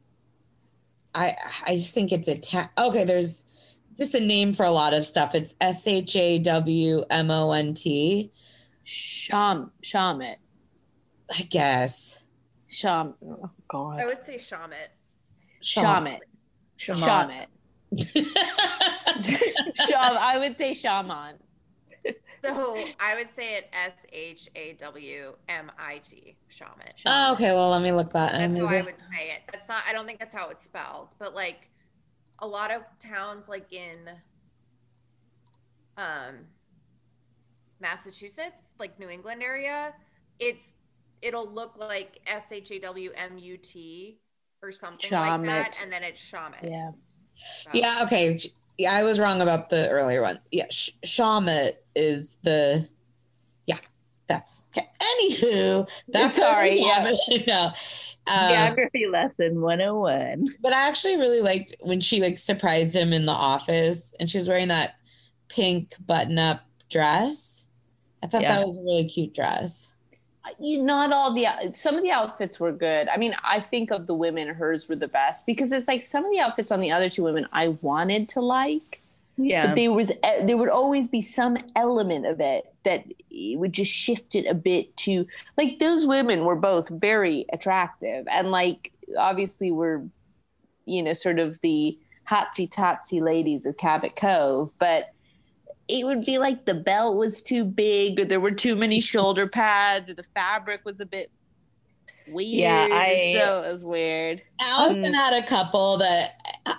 [1.15, 1.33] I,
[1.67, 3.05] I just think it's a ta- okay.
[3.05, 3.45] There's
[3.99, 5.35] just a name for a lot of stuff.
[5.35, 8.33] It's S H A W M O N T.
[8.85, 10.37] Sham Shamit.
[11.31, 12.23] I guess.
[12.69, 13.15] Sham.
[13.25, 14.01] Oh God.
[14.01, 14.89] I would say Shawmut.
[15.63, 16.21] Shamit.
[16.77, 17.01] Shaman.
[17.01, 17.47] Shamit.
[19.89, 20.17] Sham.
[20.21, 21.35] I would say shaman.
[22.45, 26.73] So I would say it S H A W M I T, Shaman.
[27.07, 27.53] Oh, okay.
[27.53, 28.33] Well, let me look that.
[28.33, 29.43] That's and how I would say it.
[29.53, 29.83] That's not.
[29.89, 31.09] I don't think that's how it's spelled.
[31.19, 31.69] But like
[32.41, 34.11] a lot of towns, like in
[35.97, 36.37] um
[37.81, 39.95] Massachusetts, like New England area,
[40.39, 40.73] it's
[41.23, 44.19] it'll look like S H A W M U T
[44.63, 46.59] or something like that, and then it's Shaman.
[46.63, 46.91] Yeah.
[47.65, 48.01] So- Yeah.
[48.05, 48.39] Okay.
[48.79, 50.39] Yeah, I was wrong about the earlier one.
[50.53, 52.87] Yeah, Sh- Shamet is the.
[53.67, 53.79] Yeah,
[54.29, 54.87] that's okay.
[55.21, 57.13] Anywho, that's Sorry, yeah.
[57.47, 57.71] no.
[58.31, 60.57] Um, Geography lesson 101.
[60.61, 64.37] but I actually really liked when she like surprised him in the office, and she
[64.37, 64.97] was wearing that
[65.49, 66.61] pink button-up
[66.91, 67.69] dress.
[68.23, 68.57] I thought Yeah.
[68.59, 69.95] that was a really cute dress.
[70.59, 73.09] You not all the some of the outfits were good.
[73.09, 76.25] I mean, I think of the women, hers were the best because it's like some
[76.25, 79.01] of the outfits on the other two women I wanted to like,
[79.37, 79.67] Yeah.
[79.69, 83.73] but there was eh, there would always be some element of it that it would
[83.73, 88.93] just shift it a bit to like those women were both very attractive and like
[89.19, 90.03] obviously were
[90.87, 95.13] you know sort of the hotsy totsy ladies of Cabot Cove, but
[95.89, 99.47] it would be like the belt was too big or there were too many shoulder
[99.47, 101.31] pads or the fabric was a bit
[102.29, 102.49] weird.
[102.49, 104.43] Yeah, I- so it was weird.
[104.61, 105.15] Allison mm.
[105.15, 106.33] had a couple that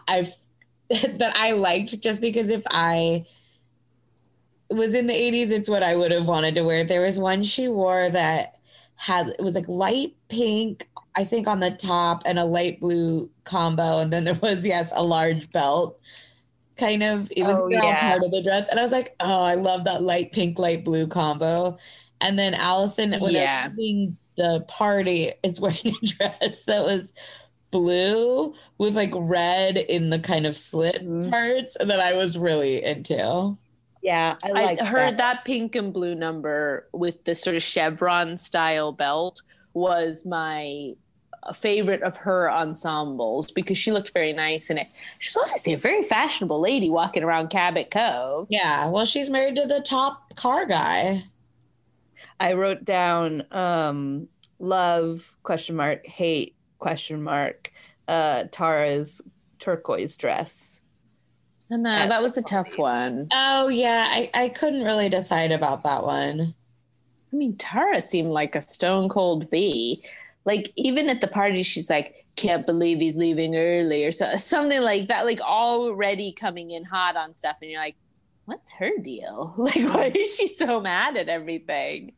[0.07, 0.31] I've
[0.89, 3.23] that I liked just because if I
[4.69, 6.83] was in the 80s, it's what I would have wanted to wear.
[6.83, 8.55] There was one she wore that
[8.95, 13.29] had it was like light pink, I think on the top, and a light blue
[13.43, 15.99] combo, and then there was yes a large belt.
[16.79, 18.09] Kind of, it was Oh, all yeah.
[18.11, 20.85] part of the dress, and I was like, "Oh, I love that light pink, light
[20.85, 21.77] blue combo."
[22.21, 23.69] And then Allison, when Yeah.
[23.75, 27.13] leaving the party, is wearing a dress that was
[27.71, 31.29] blue with like red in the kind of slit Mhm.
[31.29, 33.57] parts that I was really into.
[34.01, 34.37] Yeah.
[34.43, 35.43] I, I like heard that.
[35.45, 39.41] pink and blue number with the sort of chevron style belt
[39.73, 40.93] was my
[41.53, 44.87] favorite of her ensembles because she looked very nice in it.
[45.19, 48.47] She's obviously a very fashionable lady walking around Cabot Cove.
[48.49, 51.21] Yeah, well, she's married to the top car guy.
[52.39, 54.27] I wrote down um
[54.59, 57.71] love question mark hate question mark
[58.07, 59.21] uh Tara's
[59.59, 60.81] turquoise dress.
[61.69, 63.27] And uh, that was a tough one.
[63.31, 66.55] Oh yeah, I, I couldn't really decide about that one.
[67.31, 70.03] I mean, Tara seemed like a stone cold bee.
[70.45, 74.81] Like even at the party, she's like, "Can't believe he's leaving early," or so, something
[74.81, 75.25] like that.
[75.25, 77.97] Like already coming in hot on stuff, and you're like,
[78.45, 79.53] "What's her deal?
[79.57, 82.13] Like, why is she so mad at everything?"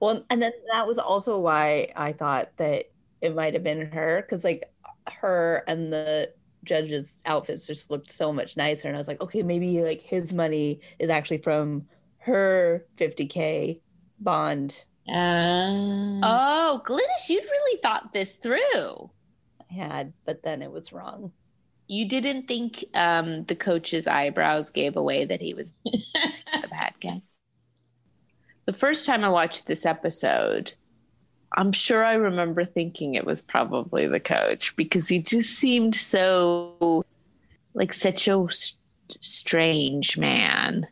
[0.00, 2.86] Well, and then that was also why I thought that
[3.20, 4.64] it might have been her because like
[5.06, 6.32] her and the
[6.64, 10.32] judge's outfits just looked so much nicer, and I was like, okay, maybe like his
[10.32, 11.86] money is actually from
[12.18, 13.80] her 50k
[14.20, 14.84] bond.
[15.08, 19.10] Uh, Oh, Glynis, you'd really thought this through.
[19.70, 21.32] I had, but then it was wrong.
[21.88, 25.72] You didn't think um, the coach's eyebrows gave away that he was
[26.64, 27.22] a bad guy.
[28.66, 30.74] The first time I watched this episode,
[31.56, 37.04] I'm sure I remember thinking it was probably the coach because he just seemed so
[37.74, 38.78] like such a st-
[39.20, 40.86] strange man.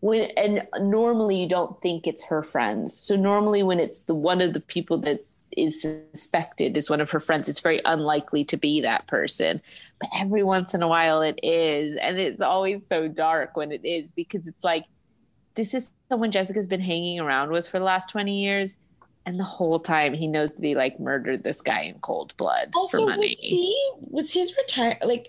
[0.00, 2.94] When and normally you don't think it's her friends.
[2.94, 5.24] So normally when it's the one of the people that
[5.56, 9.60] is suspected is one of her friends, it's very unlikely to be that person.
[10.00, 13.84] But every once in a while it is, and it's always so dark when it
[13.84, 14.86] is because it's like
[15.54, 18.78] this is someone Jessica's been hanging around with for the last 20 years.
[19.26, 22.70] And the whole time he knows that he like murdered this guy in cold blood
[22.74, 23.28] also, for money.
[23.28, 25.28] was he was his retire like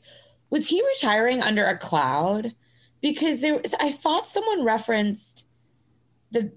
[0.49, 2.55] was he retiring under a cloud?
[3.01, 5.47] Because there was, I thought someone referenced
[6.31, 6.51] the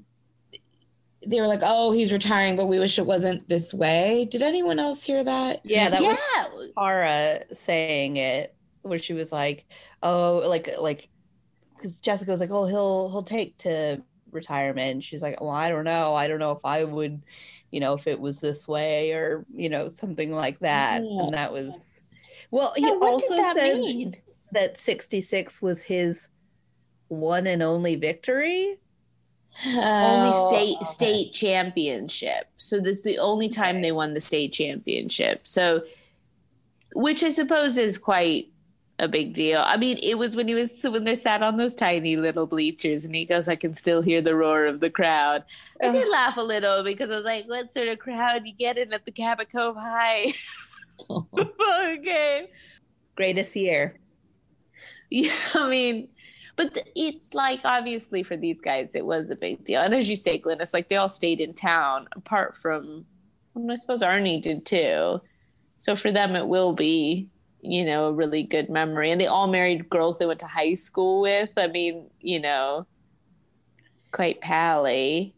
[1.27, 4.79] they were like, "Oh, he's retiring, but we wish it wasn't this way." Did anyone
[4.79, 5.61] else hear that?
[5.65, 6.73] Yeah, that was yeah.
[6.79, 9.65] Tara saying it, where she was like,
[10.03, 11.09] "Oh, like like,"
[11.77, 15.85] because Jessica was like, "Oh, he'll he'll take to retirement." She's like, "Well, I don't
[15.85, 16.15] know.
[16.15, 17.23] I don't know if I would,
[17.71, 21.23] you know, if it was this way or you know something like that." Yeah.
[21.23, 22.01] And that was,
[22.51, 24.17] well, he Yeah, what also that said mean?
[24.53, 26.29] that sixty six was his
[27.21, 28.79] one and only victory.
[29.67, 32.49] only Oh, state state championship.
[32.59, 35.47] So this is the only time they won the state championship.
[35.47, 35.83] So
[36.95, 38.49] which I suppose is quite
[38.99, 39.61] a big deal.
[39.65, 43.05] I mean, it was when he was when they sat on those tiny little bleachers
[43.05, 45.45] and he goes, I can still hear the roar of the crowd.
[45.83, 48.93] I did laugh a little because I was like, what sort of crowd you getting
[48.93, 50.33] at the Cabot Cove High
[51.09, 52.47] football game?
[53.17, 53.99] Greatest year.
[55.11, 56.09] Yeah, I mean,
[56.57, 59.81] But it's like obviously for these guys, it was a big deal.
[59.81, 63.05] And as you say, Glenn, it's like they all stayed in town, apart from,
[63.57, 65.21] I suppose Arnie did too.
[65.79, 67.29] So for them, it will be,
[67.61, 69.11] you know, a really good memory.
[69.11, 71.51] And they all married girls they went to high school with.
[71.57, 72.87] I mean, you know,
[74.13, 75.35] quite pally.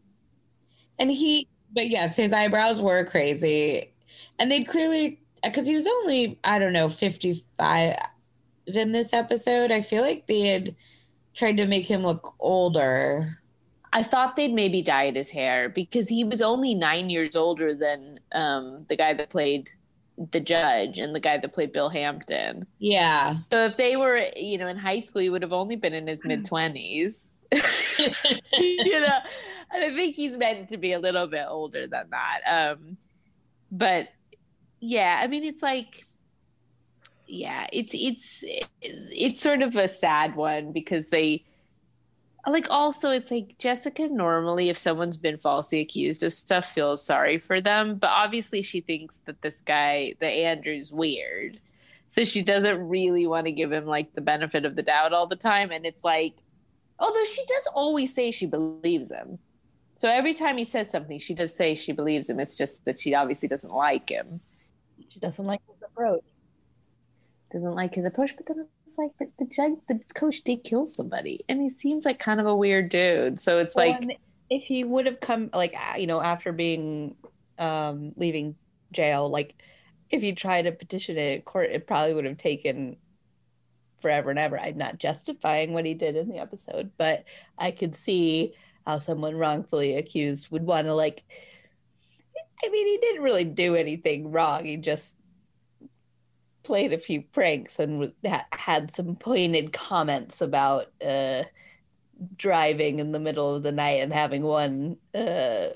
[0.98, 3.92] And he, but yes, his eyebrows were crazy.
[4.38, 7.94] And they'd clearly, because he was only, I don't know, 55
[8.66, 9.70] in this episode.
[9.70, 10.74] I feel like they had
[11.36, 13.38] tried to make him look older.
[13.92, 18.20] I thought they'd maybe dyed his hair because he was only nine years older than
[18.32, 19.70] um, the guy that played
[20.32, 22.66] the judge and the guy that played Bill Hampton.
[22.78, 23.38] Yeah.
[23.38, 26.06] So if they were, you know, in high school, he would have only been in
[26.06, 27.28] his mid twenties.
[27.52, 29.18] you know,
[29.72, 32.40] and I think he's meant to be a little bit older than that.
[32.46, 32.96] Um,
[33.70, 34.08] but
[34.80, 36.05] yeah, I mean, it's like,
[37.26, 38.44] yeah, it's it's
[38.80, 41.44] it's sort of a sad one because they
[42.46, 47.38] like also it's like Jessica normally if someone's been falsely accused of stuff feels sorry
[47.38, 51.60] for them, but obviously she thinks that this guy, the Andrew's weird.
[52.08, 55.26] So she doesn't really want to give him like the benefit of the doubt all
[55.26, 56.36] the time and it's like
[57.00, 59.38] although she does always say she believes him.
[59.96, 62.38] So every time he says something, she does say she believes him.
[62.38, 64.40] It's just that she obviously doesn't like him.
[65.08, 66.22] She doesn't like his approach.
[67.52, 70.86] Doesn't like his approach, but then it's like the, the judge, the coach did kill
[70.86, 73.38] somebody, and he seems like kind of a weird dude.
[73.38, 74.18] So it's Well, like,
[74.50, 77.16] if he would have come like you know after being
[77.58, 78.54] um leaving
[78.92, 79.54] jail like
[80.10, 82.96] if he tried to petition it in court it probably would have taken
[84.00, 84.58] forever and ever.
[84.58, 87.24] I'm not justifying what he did in the episode but
[87.58, 88.54] i could see
[88.86, 91.24] how someone wrongfully accused would want to like
[92.64, 94.64] i mean he didn't really do anything wrong.
[94.64, 95.15] He just
[96.66, 101.42] played a few pranks and ha- had some pointed comments about uh
[102.36, 105.68] driving in the middle of the night and having one uh,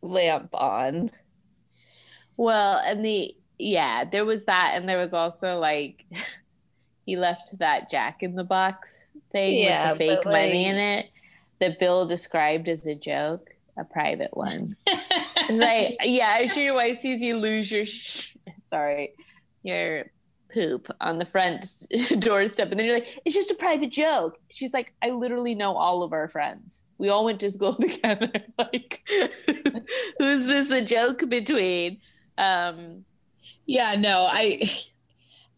[0.00, 1.10] lamp on.
[2.36, 6.04] well, and the yeah, there was that, and there was also like
[7.06, 10.76] he left that Jack in the Box thing Yeah, with the fake but, money in
[10.76, 11.10] it
[11.58, 14.76] that Bill described as a joke, a private one.
[15.48, 18.34] Like, yeah, I'm sure your wife sees you lose your, sh-
[18.70, 19.12] sorry,
[19.66, 20.10] your
[20.52, 21.66] poop on the front
[22.18, 22.70] doorstep.
[22.70, 24.38] And then you're like, it's just a private joke.
[24.50, 26.82] She's like, I literally know all of our friends.
[26.98, 28.32] We all went to school together.
[28.58, 29.06] like,
[30.18, 31.98] who's this a joke between?
[32.38, 33.04] Um,
[33.66, 34.68] yeah, no, I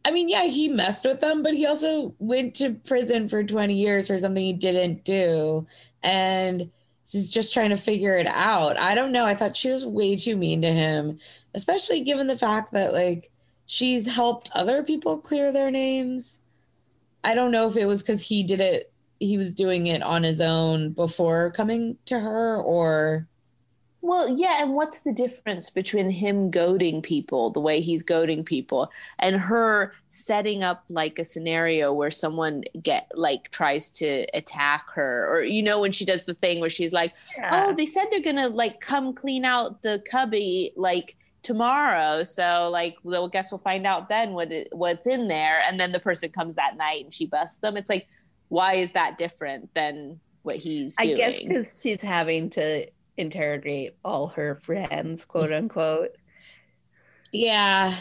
[0.05, 3.75] I mean, yeah, he messed with them, but he also went to prison for 20
[3.75, 5.67] years for something he didn't do.
[6.03, 6.71] And
[7.05, 8.79] she's just trying to figure it out.
[8.81, 9.27] I don't know.
[9.27, 11.19] I thought she was way too mean to him,
[11.55, 13.31] especially given the fact that like
[13.69, 16.41] she's helped other people clear their names.
[17.23, 18.91] I don't know if it was because he did it,
[19.21, 23.29] he was doing it on his own before coming to her, or
[24.01, 28.91] Well, yeah, and what's the difference between him goading people the way he's goading people
[29.19, 35.29] and her setting up like a scenario where someone get like tries to attack her
[35.31, 37.13] or you know when she does the thing where she's like,
[37.51, 42.69] "Oh, they said they're going to like come clean out the cubby like tomorrow, so
[42.71, 46.01] like well, guess we'll find out then what it, what's in there." And then the
[46.01, 47.77] person comes that night and she busts them.
[47.77, 48.09] It's like
[48.49, 52.87] why is that different than what he's I guess because she's having to
[53.17, 56.17] interrogate all her friends, quote unquote.
[57.33, 57.95] yeah,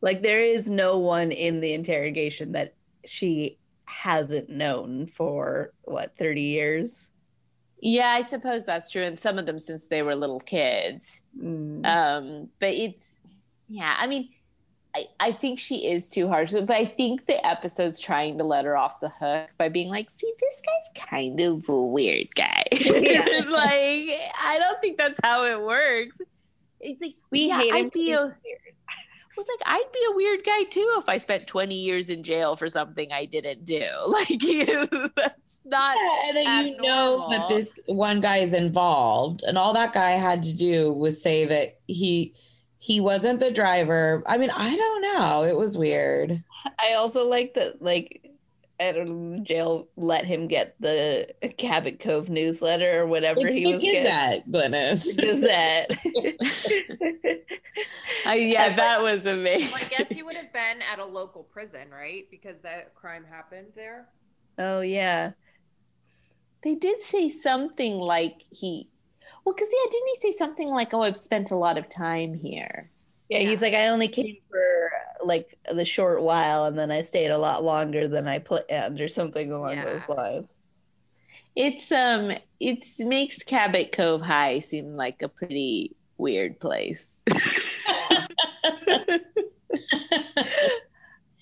[0.00, 2.74] Like there is no one in the interrogation that
[3.06, 6.90] she hasn't known for what 30 years.
[7.84, 9.02] Yeah, I suppose that's true.
[9.02, 11.20] And some of them since they were little kids.
[11.38, 11.84] Mm.
[11.84, 13.16] Um, but it's,
[13.68, 14.30] yeah, I mean,
[14.96, 18.64] I, I think she is too harsh, but I think the episode's trying to let
[18.64, 22.64] her off the hook by being like, see, this guy's kind of a weird guy.
[22.72, 22.80] Yeah.
[23.26, 26.22] it's like, I don't think that's how it works.
[26.80, 27.90] It's like, we yeah, hate him.
[27.92, 28.34] Be a,
[29.36, 32.56] was like, I'd be a weird guy too if I spent 20 years in jail
[32.56, 33.84] for something I didn't do.
[34.06, 35.96] Like, you, that's not.
[35.96, 40.12] Yeah, and then you know that this one guy is involved, and all that guy
[40.12, 42.32] had to do was say that he
[42.78, 44.22] he wasn't the driver.
[44.26, 45.42] I mean, I don't know.
[45.42, 46.32] It was weird.
[46.78, 48.30] I also like that, like,
[48.78, 53.64] I don't know, jail let him get the Cabot Cove newsletter or whatever It's he
[53.64, 54.02] the was getting.
[54.02, 55.16] Gazette, Glynis.
[55.16, 55.90] Gazette.
[58.26, 59.72] I, yeah, that was amazing.
[59.72, 62.24] Well, I guess he would have been at a local prison, right?
[62.30, 64.08] Because that crime happened there.
[64.58, 65.32] oh yeah.
[66.62, 68.88] They did say something like he,
[69.44, 72.32] well, because yeah, didn't he say something like, "Oh, I've spent a lot of time
[72.34, 72.90] here."
[73.28, 74.90] Yeah, he's like, I only came for
[75.26, 79.08] like the short while, and then I stayed a lot longer than I planned, or
[79.08, 79.84] something along Yeah.
[79.84, 80.50] those lines.
[81.56, 87.20] It's um it makes Cabot Cove High seem like a pretty weird place.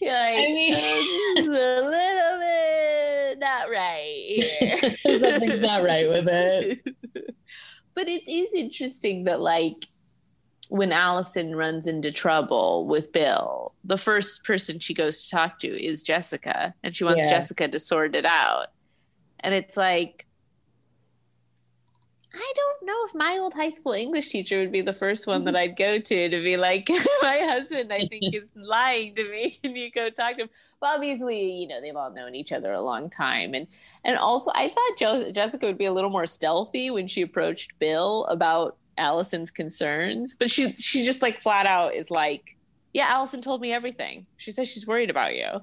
[0.05, 5.20] Like, I mean- "Uh, this is a little bit not right here.
[5.20, 6.81] Something's not right with it.
[7.95, 9.87] but it is interesting that like
[10.68, 15.68] when Allison runs into trouble with Bill, the first person she goes to talk to
[15.68, 17.31] is Jessica, and she wants Yeah.
[17.31, 18.68] Jessica to sort it out.
[19.41, 20.27] And it's like,
[22.35, 25.45] I don't know if my old high school English teacher would be the first one
[25.45, 25.70] that mm-hmm.
[25.70, 26.89] I'd go to to be like,
[27.22, 29.51] my husband, I think, is lying to me.
[29.62, 30.51] Can you go talk to him?
[30.80, 33.55] Well, obviously, you know, they've all known each other a long time.
[33.55, 33.66] And
[34.05, 37.78] and also, I thought jo- Jessica would be a little more stealthy when she approached
[37.78, 42.57] Bill about Allison's concerns, but she she just like flat out is like,
[42.95, 44.26] "Yeah, Allison told me everything.
[44.39, 45.61] She says she's worried about you.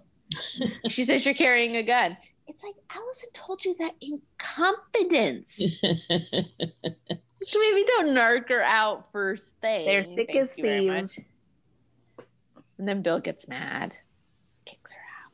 [0.88, 2.16] she says you're carrying a gun."
[2.50, 5.60] It's like Allison told you that in confidence.
[5.84, 9.86] Maybe don't narc her out first thing.
[9.86, 11.20] They're thick Thank as you thieves.
[12.80, 13.98] And then Bill gets mad,
[14.66, 15.32] kicks her out.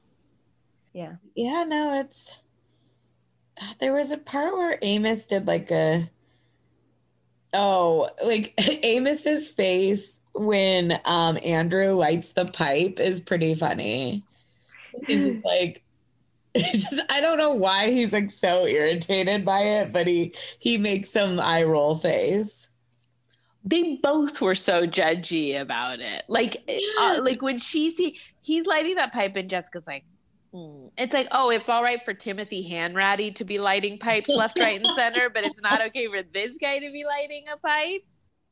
[0.91, 1.13] Yeah.
[1.35, 2.43] yeah, no, it's
[3.79, 6.01] there was a part where Amos did like a
[7.53, 8.53] oh, like
[8.83, 14.21] Amos's face when um Andrew lights the pipe is pretty funny.
[15.07, 15.84] He's like it's
[16.71, 21.09] just I don't know why he's like so irritated by it, but he he makes
[21.09, 22.69] some eye roll face.
[23.65, 26.23] They both were so judgy about it.
[26.27, 26.57] Like,
[27.01, 30.05] uh, like when she see he's lighting that pipe, and Jessica's like,
[30.53, 34.57] "Hmm." it's like, oh, it's all right for Timothy Hanratty to be lighting pipes left,
[34.57, 38.03] right, and center, but it's not okay for this guy to be lighting a pipe.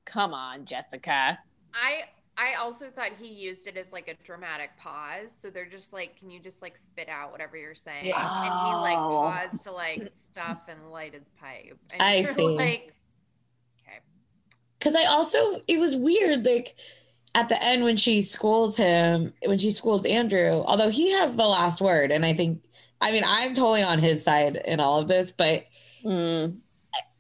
[0.06, 1.40] Come on, Jessica.
[1.74, 2.04] I
[2.38, 5.36] I also thought he used it as like a dramatic pause.
[5.38, 8.06] So they're just like, can you just like spit out whatever you're saying?
[8.08, 8.44] Yeah.
[8.44, 9.22] And he like Oh.
[9.22, 11.78] paused to like stuff and light his pipe.
[11.94, 12.48] And I see.
[12.48, 12.94] Like,
[13.88, 14.00] okay.
[14.80, 16.76] Because I also, it was weird, like
[17.36, 21.46] at the end when she schools him, when she schools Andrew, although he has the
[21.48, 22.12] last word.
[22.12, 22.64] And I think,
[23.00, 25.66] I mean, I'm totally on his side in all of this, but
[26.04, 26.58] Mm.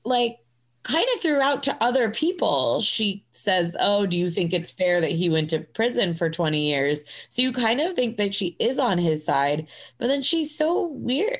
[0.03, 0.39] like
[0.83, 5.11] kind of throughout to other people, she says, Oh, do you think it's fair that
[5.11, 7.27] he went to prison for 20 years?
[7.29, 9.67] So you kind of think that she is on his side,
[9.97, 11.39] but then she's so weird.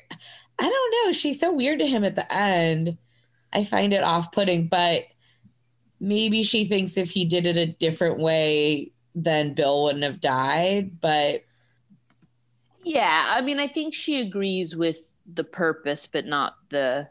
[0.59, 1.11] I don't know.
[1.11, 2.97] She's so weird to him at the end.
[3.53, 5.03] I find it off putting, but
[5.99, 10.99] maybe she thinks if he did it a different way, then Bill wouldn't have died.
[11.01, 11.43] But
[12.83, 17.09] Yeah, I mean, I think she agrees with the purpose, but not the,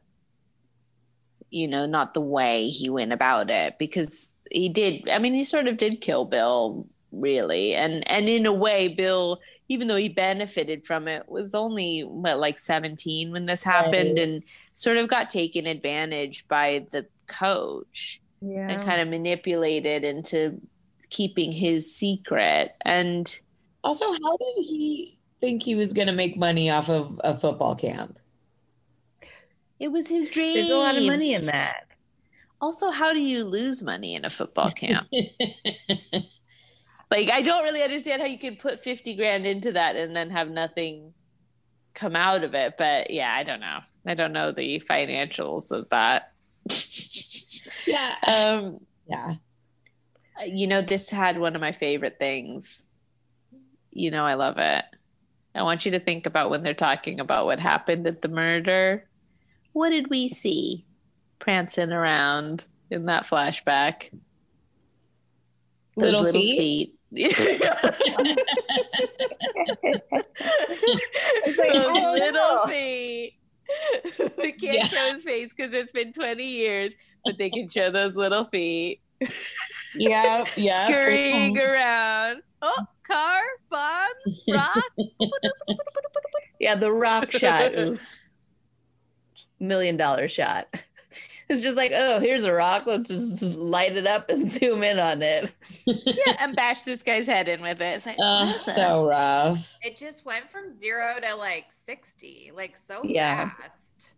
[1.53, 5.09] you know, not the way he went about it because he did.
[5.09, 9.39] I mean, he sort of did kill Bill, really, and and in a way, Bill,
[9.69, 14.27] even though he benefited from it, was only what like seventeen when this happened, Right.
[14.27, 14.43] and
[14.75, 18.69] sort of got taken advantage by the coach Yeah.
[18.71, 20.61] and kind of manipulated into
[21.11, 23.39] keeping his secret and.
[23.85, 27.75] also, how did he think he was going to make money off of a football
[27.75, 28.19] camp?
[29.83, 30.55] It was his dream.
[30.55, 31.89] There's a lot of money in that.
[32.61, 35.09] Also, how do you lose money in a football camp?
[37.11, 40.31] like, I don't really understand how you could put 50 grand into that and then
[40.31, 41.13] have nothing
[41.95, 42.79] come out of it.
[42.79, 43.81] But yeah, I don't know.
[44.07, 46.33] I don't know the financials of that.
[47.85, 48.15] yeah.
[48.29, 49.33] um, Yeah.
[50.47, 52.85] you know, this had one of my favorite things.
[53.91, 54.85] You know, I love it.
[55.57, 59.09] I want you to think about when they're talking about what happened at the murder.
[59.73, 60.85] What did we see
[61.39, 64.11] prancing around in that flashback?
[65.97, 66.95] Those Little feet?
[67.13, 67.29] Those
[71.59, 73.35] like, don't little feet.
[74.39, 74.85] they can't Yeah.
[74.85, 76.93] show his face because it's been 20 years,
[77.25, 79.01] but they can show those little feet
[79.95, 80.45] Yeah.
[80.57, 80.81] Yeah.
[80.81, 81.63] scurrying oh.
[81.65, 82.43] around.
[82.63, 84.85] Oh, car, bombs, rock.
[86.61, 87.73] Yeah, the rock shot
[89.63, 90.69] million dollar shot.
[91.49, 92.85] It's just like, oh, here's a rock.
[92.87, 95.53] Let's just light it up and zoom in on it.
[95.85, 97.97] yeah, and bash this guy's head in with it.
[97.97, 99.77] It's like, Oh, so rough.
[99.83, 103.51] It just went from zero to like 60, like so Yeah.
[103.51, 104.15] fast.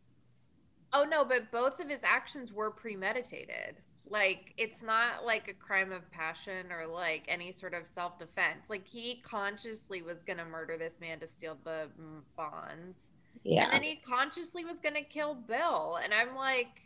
[0.93, 3.79] Oh no, but both of his actions were premeditated.
[4.09, 8.67] Like it's not like a crime of passion or like any sort of self defense.
[8.69, 11.89] Like he consciously was going to murder this man to steal the
[12.37, 13.09] bonds.
[13.43, 13.65] Yeah.
[13.65, 15.99] And then he consciously was going to kill Bill.
[16.03, 16.81] And I'm like,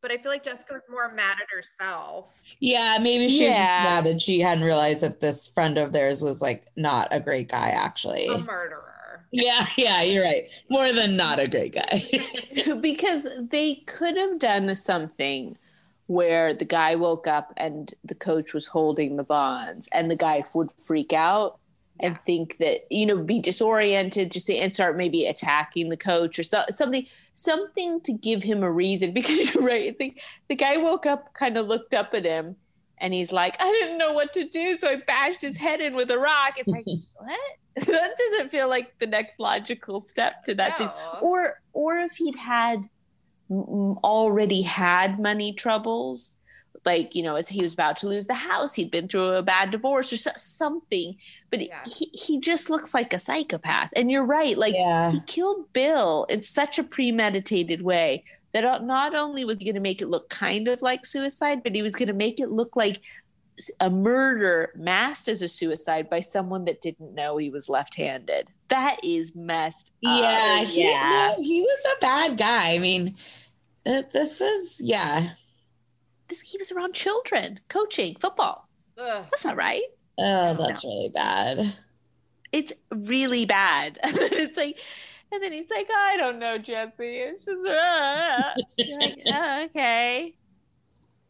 [0.00, 2.26] But I feel like Jessica was more mad at herself.
[2.60, 6.22] Yeah, maybe she was just mad that she hadn't realized that this friend of theirs
[6.22, 8.28] was like not a great guy, actually.
[8.28, 9.24] A murderer.
[9.32, 10.46] yeah, yeah, you're right.
[10.70, 12.02] More than not a great guy.
[12.80, 15.56] because they could have done something
[16.06, 20.42] where the guy woke up and the coach was holding the bonds and the guy
[20.54, 21.58] would freak out
[22.00, 22.20] and Yeah.
[22.26, 26.64] think that you know be disoriented just and start maybe attacking the coach or so,
[26.70, 29.12] something something to give him a reason.
[29.14, 32.56] Because you're right it's like the guy woke up kind of looked up at him
[32.98, 35.94] and he's like i didn't know what to do so i bashed his head in
[35.94, 36.54] with a rock.
[36.58, 36.84] It's like
[37.16, 37.40] what?
[37.86, 40.90] That doesn't feel like the next logical step to that thing
[41.20, 42.88] or or if he'd had
[43.50, 46.34] already had money troubles
[46.84, 49.42] like you know as he was about to lose the house he'd been through a
[49.42, 51.16] bad divorce or so, something
[51.50, 51.82] but Yeah.
[51.86, 55.10] he, he just looks like a psychopath and you're right like yeah.
[55.10, 59.74] he killed bill in such a premeditated way that uh, not only was he going
[59.74, 62.48] to make it look kind of like suicide but he was going to make it
[62.48, 63.00] look like
[63.80, 68.98] a murder masked as a suicide by someone that didn't know he was left-handed that
[69.02, 70.20] is messed up.
[70.22, 72.74] Yeah, he, no, he was a bad guy.
[72.74, 73.16] I mean,
[73.86, 75.28] uh, this is, yeah.
[76.28, 78.68] This, he was around children coaching football.
[78.98, 79.24] Ugh.
[79.30, 79.82] That's not right.
[80.18, 81.58] Oh, that's really bad.
[82.52, 83.98] It's really bad.
[84.04, 84.78] And then it's like,
[85.30, 86.92] and then he's like, I don't know, Jesse.
[86.98, 88.42] It's just, uh.
[88.76, 90.34] You're like, oh, okay.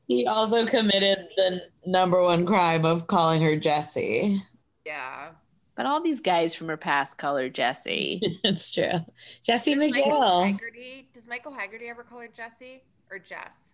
[0.07, 4.39] He also committed the number one crime of calling her Jesse.
[4.87, 5.31] Yeah.
[5.75, 8.21] But all these guys from her past color Jesse.
[8.45, 8.91] It's true.
[9.45, 10.53] Jesse Does Michael McGill.
[10.53, 13.73] Haggerty, does Michael Haggerty ever call her Jesse or Jess?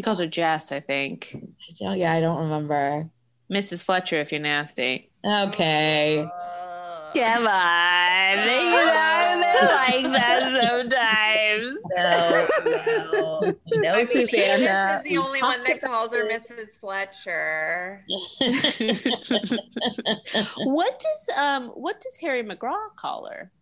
[0.00, 1.28] He calls her Jess, I think.
[1.34, 3.10] I don't, yeah, I don't remember.
[3.52, 3.84] Mrs.
[3.84, 5.10] Fletcher, if you're nasty.
[5.22, 6.20] Okay.
[6.20, 7.12] Ugh.
[7.14, 7.52] Come on.
[8.40, 11.74] You know, they're like that sometimes.
[11.94, 13.42] No, no,
[13.82, 14.30] no, I mean, Susanna.
[14.32, 16.24] Amos is the only one that calls her.
[16.26, 16.70] Mrs.
[16.80, 18.06] Fletcher.
[20.64, 23.52] what does um what does Harry McGraw call her?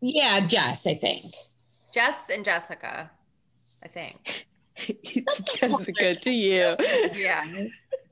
[0.00, 1.24] yeah, Jess, I think.
[1.92, 3.10] Jess and Jessica,
[3.84, 4.47] I think.
[5.02, 6.76] it's Jessica to you.
[7.14, 7.44] Yeah.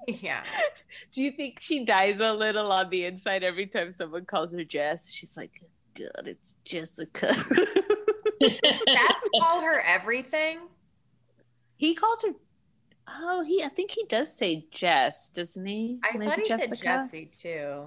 [0.08, 0.44] Yeah.
[1.12, 4.64] Do you think she dies a little on the inside every time someone calls her
[4.64, 5.12] Jess?
[5.12, 5.60] She's like,
[5.94, 7.32] God, it's Jessica.
[7.34, 7.52] Seth
[9.40, 10.60] call her everything.
[11.76, 12.32] he calls her.
[13.08, 13.62] Oh, he.
[13.62, 15.98] I think he does say Jess, doesn't he?
[16.04, 17.86] I Maybe thought he said Jessie too.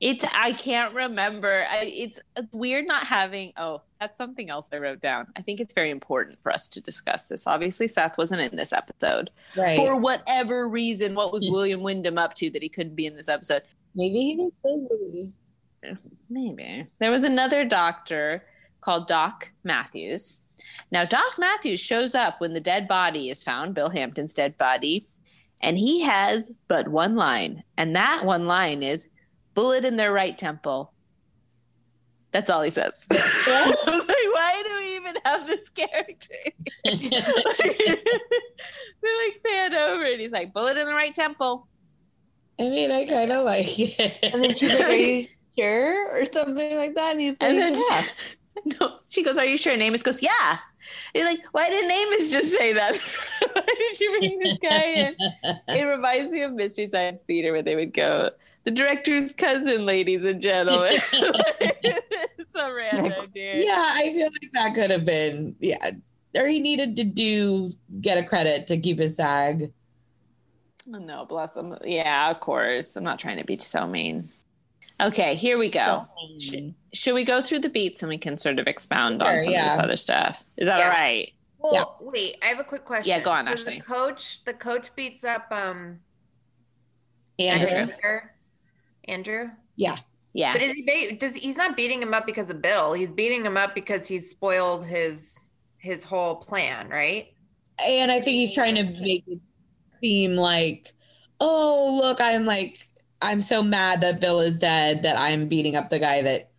[0.00, 0.24] It's.
[0.32, 1.64] I can't remember.
[1.68, 3.52] I, it's uh, weird not having.
[3.56, 5.26] Oh, that's something else I wrote down.
[5.36, 7.46] I think it's very important for us to discuss this.
[7.46, 9.76] Obviously, Seth wasn't in this episode Right.
[9.76, 11.14] for whatever reason.
[11.14, 11.52] What was mm.
[11.52, 13.62] William Windom up to that he couldn't be in this episode?
[13.94, 15.98] Maybe he was busy.
[16.30, 16.86] Maybe.
[16.98, 18.44] There was another doctor
[18.80, 20.38] called Doc Matthews.
[20.90, 25.06] Now, Doc Matthews shows up when the dead body is found, Bill Hampton's dead body,
[25.62, 27.62] and he has but one line.
[27.76, 29.08] And that one line is
[29.58, 30.92] bullet in their right temple.
[32.30, 33.08] That's all he says.
[33.12, 36.34] I was like, why do we even have this character?
[36.84, 37.00] they
[39.24, 41.66] like pan over and he's like, bullet in the right temple.
[42.60, 44.18] I mean, I kind of like it.
[44.22, 45.26] And then she's like, "Are you
[45.58, 47.12] sure?" or something like that.
[47.12, 48.04] And he's like, And then "Yeah."
[48.80, 49.72] no, she goes, Are you sure?
[49.72, 50.58] And Amos goes, Yeah.
[51.14, 52.96] He's like, Why didn't Amos just say that?
[53.52, 55.16] Why did you bring this guy in?
[55.68, 58.30] It reminds me of Mystery Science Theater where they would go,
[58.68, 61.00] The director's cousin, ladies and gentlemen.
[62.50, 63.64] Some random dude.
[63.64, 65.92] yeah, I feel like that could have been, yeah.
[66.36, 67.70] Or he needed to do,
[68.02, 69.72] get a credit to keep his SAG.
[70.86, 71.78] Oh, No, bless him.
[71.82, 72.94] Yeah, of course.
[72.94, 74.28] I'm not trying to be so mean.
[75.02, 76.06] Okay, here we go.
[76.38, 76.56] Sh-
[76.92, 79.54] should we go through the beats and we can sort of expound on Sure, some
[79.54, 80.44] of this other stuff?
[80.58, 80.84] Is that Yeah.
[80.84, 81.32] all right?
[81.58, 83.08] Well, wait, I have a quick question.
[83.08, 83.78] Yeah, go on, So Ashley.
[83.78, 86.00] The coach, the coach beats up um
[87.38, 87.68] Andrew.
[87.70, 88.20] Andrew.
[89.08, 89.50] Andrew.
[89.76, 89.96] Yeah.
[90.32, 90.52] Yeah.
[90.52, 92.92] But is he ba- does he's not beating him up because of Bill?
[92.92, 95.48] He's beating him up because he's spoiled his
[95.78, 97.28] his whole plan, right?
[97.86, 99.38] And I think he's trying to make it
[100.02, 100.92] seem like,
[101.40, 102.78] oh, look, I'm like,
[103.22, 106.50] I'm so mad that Bill is dead that I'm beating up the guy that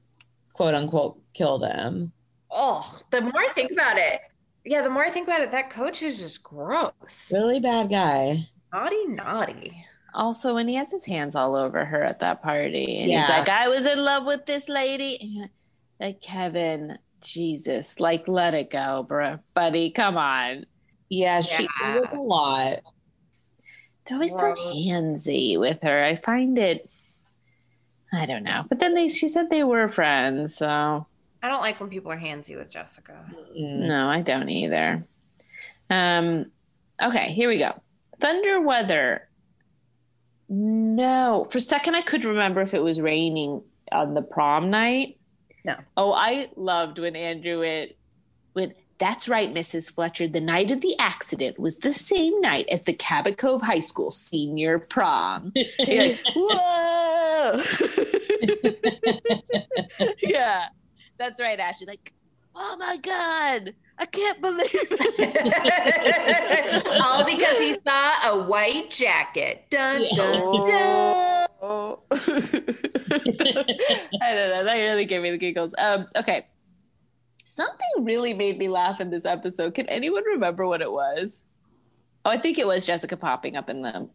[0.53, 2.11] quote unquote killed him.
[2.51, 4.21] Oh, the more I think about it,
[4.65, 7.31] yeah, the more I think about it, that coach is just gross.
[7.33, 8.37] Really bad guy.
[8.73, 9.85] Naughty, naughty.
[10.13, 13.49] Also, when he has his hands all over her at that party, and he's like,
[13.49, 15.49] "I was in love with this lady," and
[15.99, 20.65] like Kevin, Jesus, like let it go, bro, buddy, come on.
[21.09, 21.95] Yeah, she Yeah.
[21.97, 22.77] it was a lot.
[24.05, 26.03] They're always so handsy with her.
[26.03, 26.89] I find it.
[28.11, 31.05] I don't know, but then they she said they were friends, so
[31.43, 33.23] I don't like when people are handsy with Jessica.
[33.55, 35.03] No, I don't either.
[35.91, 36.51] Um,
[37.01, 37.79] okay, here we go.
[38.19, 39.28] Thunder weather.
[40.49, 45.17] No, for a second I could remember if it was raining on the prom night.
[45.63, 45.75] No.
[45.95, 47.91] Oh, I loved when Andrew went.
[48.55, 48.77] Went.
[48.97, 49.93] That's right, Mrs.
[49.93, 50.27] Fletcher.
[50.27, 54.11] The night of the accident was the same night as the Cabot Cove High School
[54.11, 55.53] senior prom.
[55.79, 57.61] Like, whoa.
[60.21, 60.65] yeah,
[61.17, 61.87] that's right, Ashley.
[61.87, 62.13] Like,
[62.55, 66.87] oh my god, I can't believe it.
[67.03, 69.65] All because he saw a white jacket.
[69.69, 70.15] Dun Yeah.
[70.15, 71.47] dun dun.
[71.61, 71.99] Oh.
[72.11, 72.17] I
[74.35, 74.63] don't know.
[74.63, 75.73] That really gave me the giggles.
[75.77, 76.47] Um, okay.
[77.43, 79.73] Something really made me laugh in this episode.
[79.73, 81.43] Can anyone remember what it was?
[82.23, 84.07] Oh, I think it was Jessica popping up in the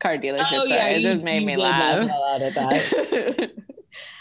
[0.00, 0.48] car dealership.
[0.52, 2.10] Oh yeah, it you, just made me did laugh laugh.
[2.10, 3.50] out loud at that.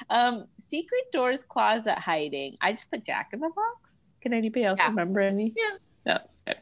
[0.10, 2.58] um, secret doors closet hiding.
[2.62, 4.02] I just put Jack in the box.
[4.22, 4.90] Can anybody else Yeah.
[4.90, 5.54] remember any?
[5.56, 5.78] Yeah.
[6.06, 6.18] No.
[6.48, 6.60] Okay.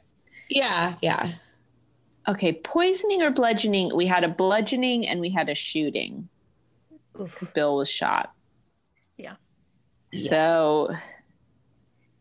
[0.50, 1.28] yeah, yeah.
[2.28, 3.96] Okay, poisoning or bludgeoning.
[3.96, 6.28] We had a bludgeoning and we had a shooting
[7.18, 8.34] because Bill was shot.
[9.18, 9.36] Yeah.
[10.14, 10.96] So,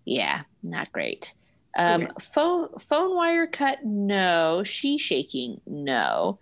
[0.04, 1.34] yeah, not great.
[1.76, 2.12] Um, Okay.
[2.20, 3.84] phone phone wire cut.
[3.84, 4.62] No.
[4.64, 5.60] She shaking.
[5.66, 6.38] No.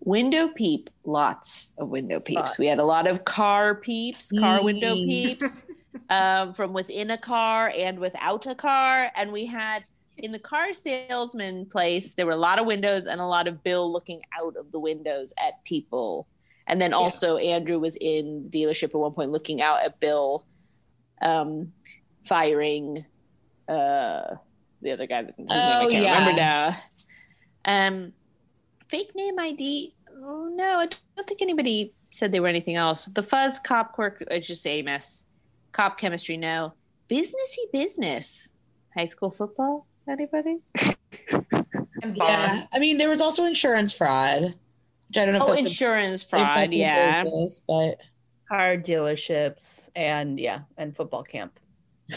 [0.00, 0.90] Window peep.
[1.04, 2.58] Lots of window peeps.
[2.58, 5.66] We had a lot of car peeps, car window peeps,
[6.10, 9.84] um, from within a car and without a car, and we had.
[10.18, 13.62] In the car salesman place, there were a lot of windows and a lot of
[13.62, 16.26] Bill looking out of the windows at people.
[16.66, 16.96] And then Yeah.
[16.96, 20.46] also Andrew was in the dealership at one point looking out at Bill
[21.20, 21.74] um
[22.24, 23.04] firing
[23.68, 24.36] uh
[24.80, 26.18] the other guy whose name I Oh, can't yeah.
[26.18, 26.76] remember now.
[27.66, 28.12] Um
[28.88, 29.94] fake name ID.
[30.16, 33.04] Oh no, I don't think anybody said they were anything else.
[33.04, 35.25] The fuzz cop quirk it's just Amos.
[35.76, 36.72] Cop chemistry, no.
[37.06, 38.50] Businessy business.
[38.96, 39.86] High school football?
[40.08, 40.56] Anybody?
[42.14, 42.64] Yeah.
[42.72, 46.28] I mean, there was also insurance fraud, which I don't know Oh, if insurance the
[46.30, 47.24] fraud, yeah.
[47.24, 47.98] business, but
[48.48, 51.58] Car dealerships and yeah, and football camp.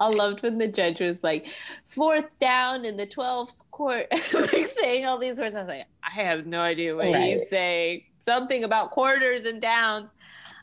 [0.00, 1.46] I loved when the judge was like,
[1.86, 5.54] fourth down in the 12th court, like saying all these words.
[5.54, 7.32] I was like, I have no idea what Right.
[7.34, 8.04] he's saying.
[8.20, 10.12] Something about quarters and downs.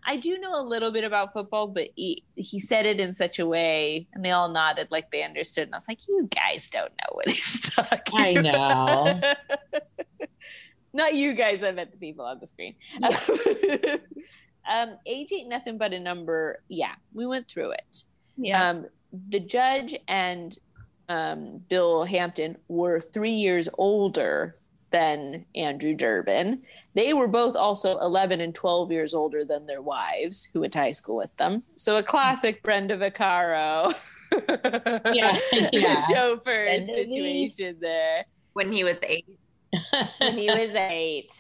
[0.06, 3.40] I do know a little bit about football, but he, he said it in such
[3.40, 5.66] a way, and they all nodded like they understood.
[5.66, 9.22] And I was like, you guys don't know what he's talking I know.
[10.94, 12.76] Not you guys, I meant the people on the screen.
[14.70, 16.64] um, age ain't nothing but a number.
[16.68, 18.04] Yeah, we went through it
[18.38, 18.70] Yeah.
[18.70, 18.86] um,
[19.30, 20.58] the judge and
[21.10, 24.56] um, Bill Hampton were three years older
[24.92, 26.62] than Andrew Durbin.
[26.96, 30.80] They were both also 11 and 12 years older than their wives, who went to
[30.80, 31.64] high school with them.
[31.76, 33.94] So a classic Brenda Vaccaro
[35.14, 35.36] Yeah,
[35.72, 35.96] yeah.
[36.08, 39.26] chauffeur Brenda situation there When he was eight.
[40.20, 41.32] when he was eight.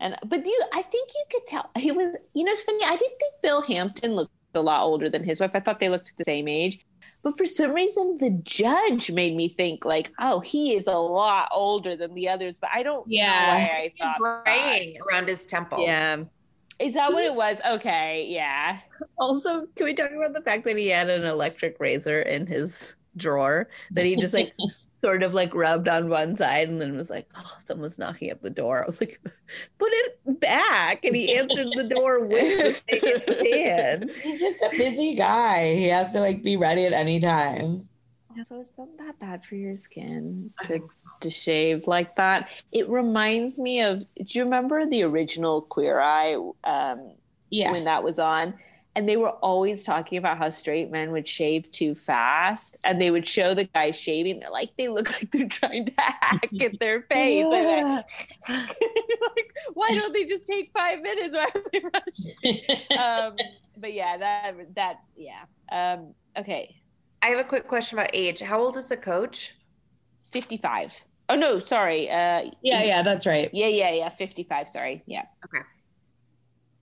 [0.00, 2.14] And but you, I think you could tell he was.
[2.34, 2.84] You know, it's funny.
[2.84, 5.50] I didn't think Bill Hampton looked a lot older than his wife.
[5.54, 6.84] I thought they looked the same age.
[7.22, 11.48] But for some reason, the judge made me think like, oh, he is a lot
[11.52, 12.58] older than the others.
[12.60, 13.30] But I don't Yeah.
[13.40, 14.44] know why I thought.
[14.44, 15.82] Graying around his temples.
[15.84, 16.24] yeah.
[16.78, 17.60] Is that what it was?
[17.68, 18.78] Okay, yeah.
[19.18, 22.94] Also, can we talk about the fact that he had an electric razor in his
[23.16, 24.52] drawer that he just like
[25.00, 28.42] sort of like rubbed on one side and then was like, oh, someone's knocking at
[28.42, 28.82] the door.
[28.82, 29.20] I was like,
[29.78, 31.04] put it back.
[31.04, 34.10] And he answered the door with the thing in his hand.
[34.22, 35.74] He's just a busy guy.
[35.74, 37.88] He has to like be ready at any time.
[38.44, 40.78] So it's not that bad for your skin to
[41.22, 42.48] to shave like that.
[42.70, 44.00] It reminds me of.
[44.14, 47.14] Do you remember the original Queer Eye um,
[47.50, 47.72] Yeah.
[47.72, 48.54] when that was on?
[48.98, 53.12] And they were always talking about how straight men would shave too fast, and they
[53.12, 54.40] would show the guy shaving.
[54.40, 57.44] They're like, they look like they're trying to hack at their face.
[57.44, 57.88] And
[58.48, 61.36] like, why don't they just take five minutes?
[61.36, 62.98] Why are they rushing?
[62.98, 63.36] um,
[63.76, 65.44] but yeah, that that yeah.
[65.70, 66.82] Um, okay,
[67.22, 68.40] I have a quick question about age.
[68.40, 69.54] How old is the coach?
[70.32, 71.04] fifty-five.
[71.28, 72.10] Oh no, sorry.
[72.10, 73.48] Uh, yeah, yeah, that's right.
[73.52, 74.08] Yeah, yeah, yeah.
[74.08, 74.68] 55.
[74.68, 75.04] Sorry.
[75.06, 75.26] Yeah.
[75.44, 75.62] Okay.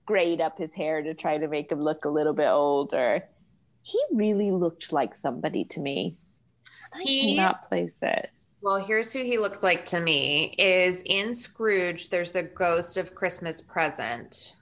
[0.07, 3.25] grade up his hair to try to make him look a little bit older.
[3.83, 6.17] He really looked like somebody to me.
[6.93, 8.31] I He- cannot place it.
[8.63, 10.55] Well, here's who he looked like to me.
[10.59, 12.09] Is in Scrooge.
[12.11, 14.55] There's the ghost of Christmas present.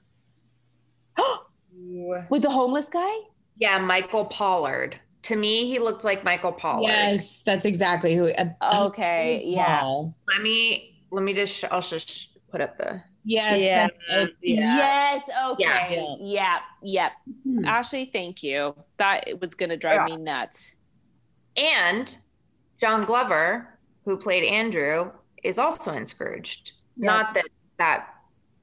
[1.17, 1.39] Who-
[2.31, 3.13] With the homeless guy?
[3.57, 4.99] Yeah, Michael Pollard.
[5.23, 6.89] To me, he looked like Michael Pollard.
[6.89, 8.29] Yes, that's exactly who.
[8.29, 9.81] uh, Okay, yeah.
[9.81, 10.15] Paul.
[10.29, 13.61] Let me let me just sh- I'll just put up the Yes.
[13.61, 13.87] Yeah.
[13.87, 15.23] that- it- Yes.
[15.53, 16.05] Okay.
[16.21, 16.21] Yeah.
[16.21, 16.59] Yeah.
[16.83, 17.11] Yeah.
[17.45, 17.65] Hmm.
[17.65, 18.75] Ashley, thank you.
[18.99, 20.17] That was going to drive Yeah.
[20.17, 20.75] me nuts.
[21.57, 22.19] and
[22.81, 23.74] John Glover,
[24.05, 25.11] who played Andrew,
[25.43, 26.73] is also in Scrooged.
[26.97, 27.07] Yeah.
[27.07, 27.47] Not that
[27.79, 28.09] that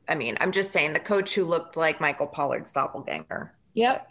[0.08, 3.54] I mean, I'm just saying the coach who looked like Michael Pollard's doppelganger.
[3.76, 4.08] Yep.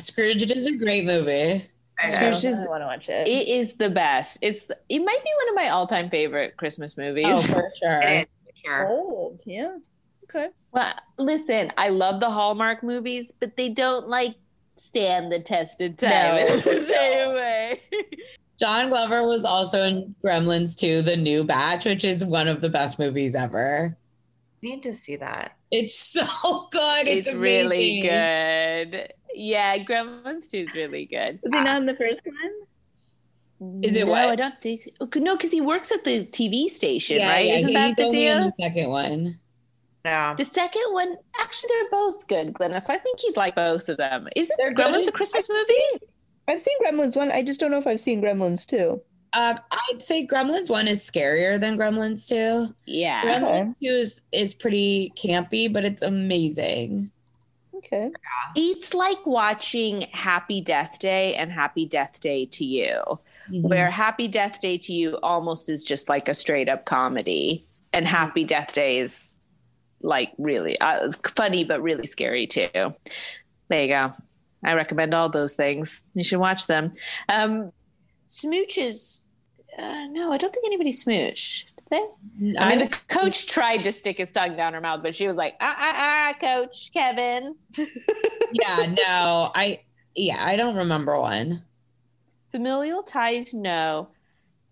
[0.00, 1.62] Scrooged is a great movie.
[2.00, 2.10] I.
[2.10, 3.28] Scrooged is- I want to watch it.
[3.28, 4.38] It is the best.
[4.42, 7.26] It's it might be one of my all-time favorite Christmas movies.
[7.28, 8.00] Oh, for sure.
[8.02, 8.88] It is, sure.
[8.88, 9.42] old.
[9.46, 9.76] Yeah.
[10.24, 10.48] Okay.
[10.72, 14.34] Well, listen, I love the Hallmark movies, but they don't like
[14.74, 16.36] stand the test of time No.
[16.38, 17.82] in the same way.
[18.62, 22.68] John Glover was also in Gremlins 2, The New Batch, which is one of the
[22.68, 23.96] best movies ever.
[24.62, 25.56] Need to see that.
[25.72, 26.22] It's so
[26.70, 27.08] good.
[27.08, 29.12] It's, It's, really good.
[29.34, 31.40] Yeah, Gremlins 2 is really good.
[31.42, 33.82] Was he not in the first one?
[33.82, 34.28] Is it no, what?
[34.28, 34.88] I don't think.
[35.00, 37.46] oh, No, because he works at the TV station, Yeah, right?
[37.46, 38.52] yeah, Isn't he- that he's the only in deal?
[38.56, 39.34] the second one.
[40.04, 40.34] No.
[40.36, 42.88] The second one, actually, they're both good, Glynis.
[42.88, 44.28] I think you'd like both of them.
[44.36, 44.86] Isn't They're good.
[44.86, 46.06] Gremlins a Christmas movie?
[46.48, 47.30] I've seen Gremlins one.
[47.30, 49.00] I just don't know if I've seen Gremlins two.
[49.34, 52.66] Uh, I'd say Gremlins 1 is scarier than Gremlins 2.
[52.84, 53.22] Yeah.
[53.22, 57.10] Gremlins 2 is, is pretty campy, but it's amazing.
[57.76, 58.10] Okay.
[58.54, 63.00] It's like watching Happy Death Day and Happy Death Day to You,
[63.50, 63.62] Mhm.
[63.62, 68.06] where Happy Death Day to You almost is just like a straight up comedy, and
[68.06, 69.38] Happy Death Day is
[70.02, 72.68] like really uh, it's funny but really scary too.
[73.68, 74.12] There you go.
[74.64, 76.02] I recommend all those things.
[76.14, 76.92] You should watch them.
[77.28, 77.72] Um,
[78.28, 79.22] smooches.
[79.78, 81.64] Uh, no, I don't think anybody smooched.
[81.76, 82.58] Did they?
[82.58, 85.36] I mean, the coach tried to stick his tongue down her mouth, but she was
[85.36, 89.80] like, "Ah, ah, ah, Coach Kevin." yeah, no, I
[90.14, 91.60] yeah, I don't remember one.
[92.50, 94.08] Familial ties, no.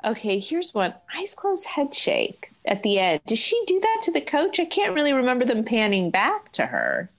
[0.04, 0.94] Okay, here's one.
[1.16, 3.20] Eyes closed, head shake at the end.
[3.26, 4.60] Does she do that to the coach?
[4.60, 7.10] I can't really remember them panning back to her.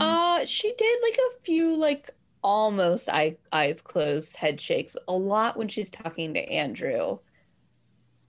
[0.00, 2.10] Uh, she did like a few like
[2.42, 7.18] almost eye, eyes closed head shakes a lot when she's talking to Andrew.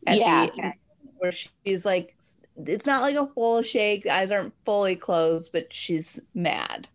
[0.05, 0.47] At Yeah.
[0.61, 0.73] end,
[1.17, 2.15] where she's like,
[2.65, 4.03] it's not like a full shake.
[4.03, 6.87] The eyes aren't fully closed, but she's mad.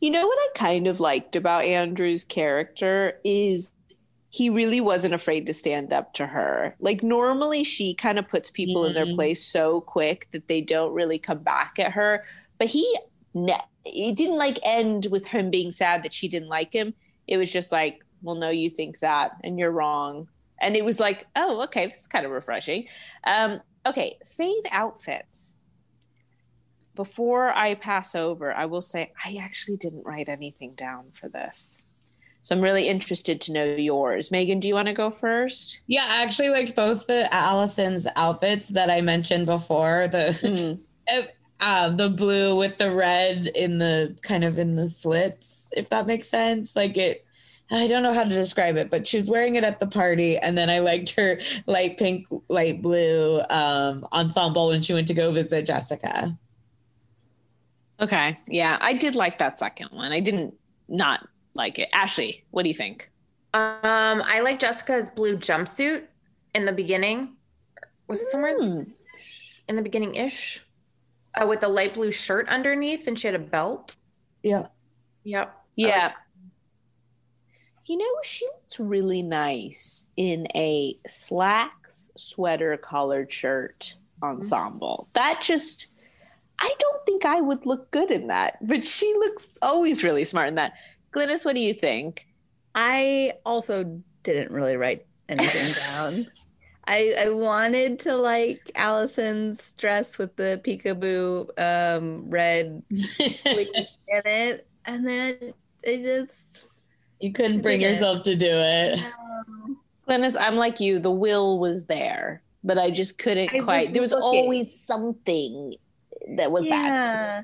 [0.00, 3.72] You know what I kind of liked about Andrew's character is
[4.30, 6.76] he really wasn't afraid to stand up to her.
[6.80, 9.14] Like normally she kind of puts people in their Mhm.
[9.14, 12.24] place so quick that they don't really come back at her,
[12.58, 12.98] but he
[13.84, 16.94] it didn't like end with him being sad that she didn't like him.
[17.26, 20.28] It was just like, well no you think that and you're wrong.
[20.60, 22.86] And it was like, oh, okay, this is kind of refreshing.
[23.24, 25.56] Um okay, fave outfits
[26.96, 31.80] before I pass over, I will say I actually didn't write anything down for this.
[32.42, 34.30] So I'm really interested to know yours.
[34.30, 35.82] Megan, do you want to go first?
[35.86, 40.08] Yeah, I actually liked both the Allison's outfits that I mentioned before.
[40.08, 40.78] The
[41.08, 41.28] Mm.
[41.60, 46.06] Uh, the blue with the red in the kind of in the slits, if that
[46.06, 46.76] makes sense.
[46.76, 47.24] Like it,
[47.70, 50.38] I don't know how to describe it, but she was wearing it at the party,
[50.38, 55.14] and then I liked her light pink, light blue um, ensemble when she went to
[55.14, 56.38] go visit Jessica.
[57.98, 58.38] Okay.
[58.48, 60.12] Yeah, I did like that second one.
[60.12, 60.54] I didn't
[60.88, 61.88] not like it.
[61.94, 63.10] Ashley, what do you think?
[63.54, 66.04] Um, I like Jessica's blue jumpsuit
[66.54, 67.36] in the beginning.
[68.06, 68.82] Was it somewhere Hmm.
[69.68, 70.62] in the beginning ish?
[71.40, 73.96] Uh, with a light blue shirt underneath, and she had a belt.
[74.42, 74.68] Yeah,
[75.26, 75.60] Yep.
[75.74, 76.12] Yeah.
[77.84, 85.08] You know, she looks really nice in a slacks sweater collared shirt ensemble.
[85.14, 85.88] That just,
[86.60, 90.48] I don't think I would look good in that, but she looks always really smart
[90.48, 90.74] in that.
[91.12, 92.26] Glynis, what do you think?
[92.74, 96.26] I also didn't really write anything down.
[96.88, 103.66] I I wanted to like Allison's dress with the peekaboo um red in
[104.08, 106.60] it, and then it just
[107.20, 107.94] you couldn't bring Didn't.
[107.94, 108.98] yourself to do it.
[110.08, 110.98] Glynis, I'm like you.
[111.00, 113.92] The will was there, but I just couldn't I was quite.
[113.92, 114.22] There was looking.
[114.24, 115.74] always something
[116.36, 116.88] that was bad.
[116.88, 117.42] yeah.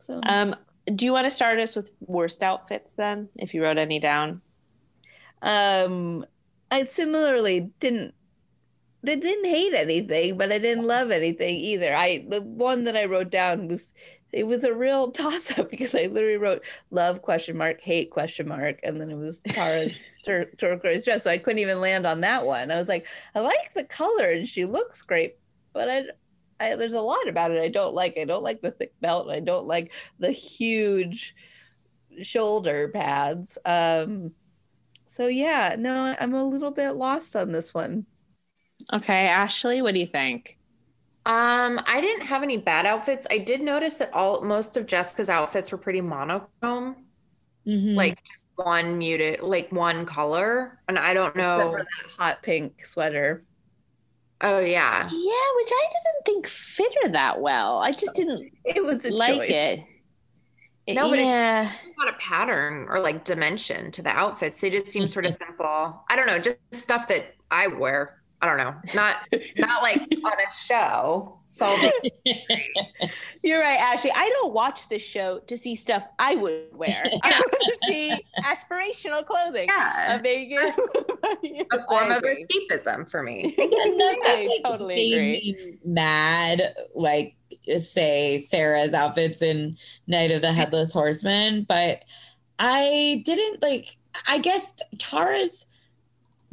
[0.00, 0.56] So Um,
[0.94, 4.42] do you want to start us with worst outfits then, if you wrote any down?
[5.44, 6.24] um
[6.72, 8.14] I similarly didn't
[9.06, 11.94] I didn't hate anything, but I didn't love anything either.
[11.94, 13.92] I the one that I wrote down was
[14.32, 18.48] it was a real toss up because I literally wrote love question mark hate question
[18.48, 22.22] mark and then it was Tara's tur- turquoise dress, so I couldn't even land on
[22.22, 22.70] that one.
[22.70, 25.36] I was like, I like the color and she looks great,
[25.74, 26.04] but I,
[26.58, 28.16] I there's a lot about it I don't like.
[28.16, 29.28] I don't like the thick belt.
[29.28, 31.34] I don't like the huge
[32.22, 33.58] shoulder pads.
[33.66, 34.32] Um,
[35.12, 38.06] so yeah, no, I'm a little bit lost on this one.
[38.92, 40.58] Okay, Ashley, what do you think?
[41.24, 43.26] Um, I didn't have any bad outfits.
[43.30, 46.96] I did notice that all most of Jessica's outfits were pretty monochrome,
[47.66, 47.96] Mhm.
[47.96, 50.80] like just one muted, like one color.
[50.88, 51.70] And I don't Except know.
[51.70, 53.46] for that hot pink sweater.
[54.40, 57.78] Oh yeah, Yeah, which I didn't think fit her that well.
[57.78, 59.50] I just didn't It was a like choice.
[59.50, 59.86] it.
[60.88, 64.60] No, but it's- not a pattern or like dimension to the outfits.
[64.60, 66.02] They just seem sort of simple.
[66.10, 68.18] I don't know, just stuff that I wear.
[68.40, 69.18] I don't know, not
[69.56, 71.38] not like on a show.
[71.46, 71.72] So
[73.42, 74.10] You're right, Ashley.
[74.14, 77.02] I don't watch this show to see stuff I would wear.
[77.22, 79.68] I want to see aspirational clothing.
[79.68, 80.72] yeah, of Megan.
[81.72, 83.44] a form of escapism for me.
[83.44, 85.56] And that, like, totally made agree.
[85.58, 87.36] me mad, like
[87.78, 92.04] say Sarah's outfits in Night of the Headless Horseman, but
[92.58, 93.96] I didn't like.
[94.28, 95.66] I guess Tara's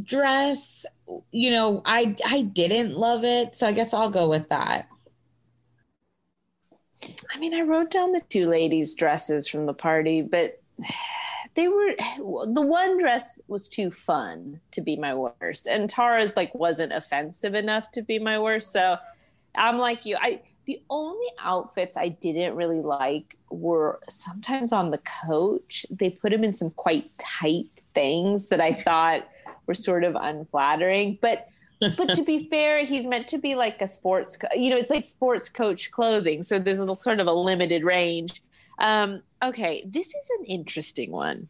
[0.01, 0.85] dress,
[1.31, 4.87] you know, I I didn't love it, so I guess I'll go with that.
[7.33, 10.61] I mean, I wrote down the two ladies' dresses from the party, but
[11.55, 11.95] they were
[12.47, 17.55] the one dress was too fun to be my worst, and Tara's like wasn't offensive
[17.55, 18.71] enough to be my worst.
[18.71, 18.97] So
[19.55, 20.17] I'm like you.
[20.19, 25.83] I the only outfits I didn't really like were sometimes on the coach.
[25.89, 29.27] They put him in some quite tight things that I thought
[29.65, 31.47] were sort of unflattering, but
[31.79, 34.91] but to be fair, he's meant to be like a sports, co- you know, it's
[34.91, 36.43] like sports coach clothing.
[36.43, 38.43] So there's a sort of a limited range.
[38.77, 41.47] Um, okay, this is an interesting one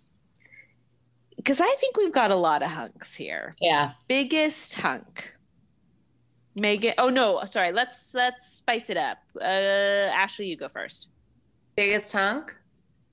[1.35, 3.57] because I think we've got a lot of hunks here.
[3.59, 3.91] Yeah.
[4.07, 5.33] Biggest hunk,
[6.55, 6.93] Megan.
[6.97, 7.71] Oh no, sorry.
[7.71, 9.19] Let's let's spice it up.
[9.39, 9.43] Uh,
[10.13, 11.09] Ashley, you go first.
[11.75, 12.55] Biggest hunk.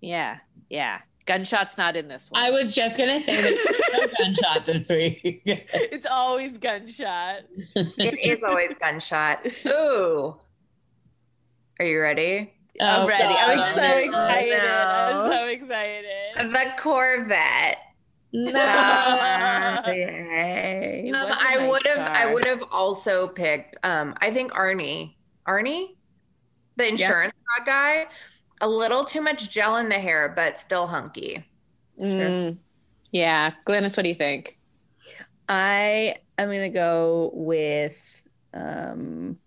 [0.00, 1.00] Yeah, yeah.
[1.26, 2.40] Gunshot's not in this one.
[2.40, 5.42] I was just gonna say that no gunshot this week.
[5.46, 7.42] it's always gunshot.
[7.74, 9.46] It is always gunshot.
[9.66, 10.36] Ooh.
[11.80, 12.52] Are you ready?
[12.80, 13.22] I'm Oh, ready.
[13.24, 13.74] I'm God.
[13.74, 14.60] so excited.
[14.60, 16.52] I'm so excited.
[16.52, 17.78] The Corvette.
[18.36, 19.82] No.
[19.86, 21.04] Yay.
[21.06, 22.10] It Um, was a I nice would have.
[22.10, 23.76] I would have also picked.
[23.82, 25.14] Um, I think Arnie.
[25.48, 25.96] Arnie,
[26.76, 28.06] the insurance fraud guy.
[28.60, 31.44] A little too much gel in the hair, but still hunky.
[32.00, 32.58] Mm,
[33.10, 34.58] yeah, Glynis, what do you think?
[35.48, 37.98] I am gonna go with
[38.52, 39.38] um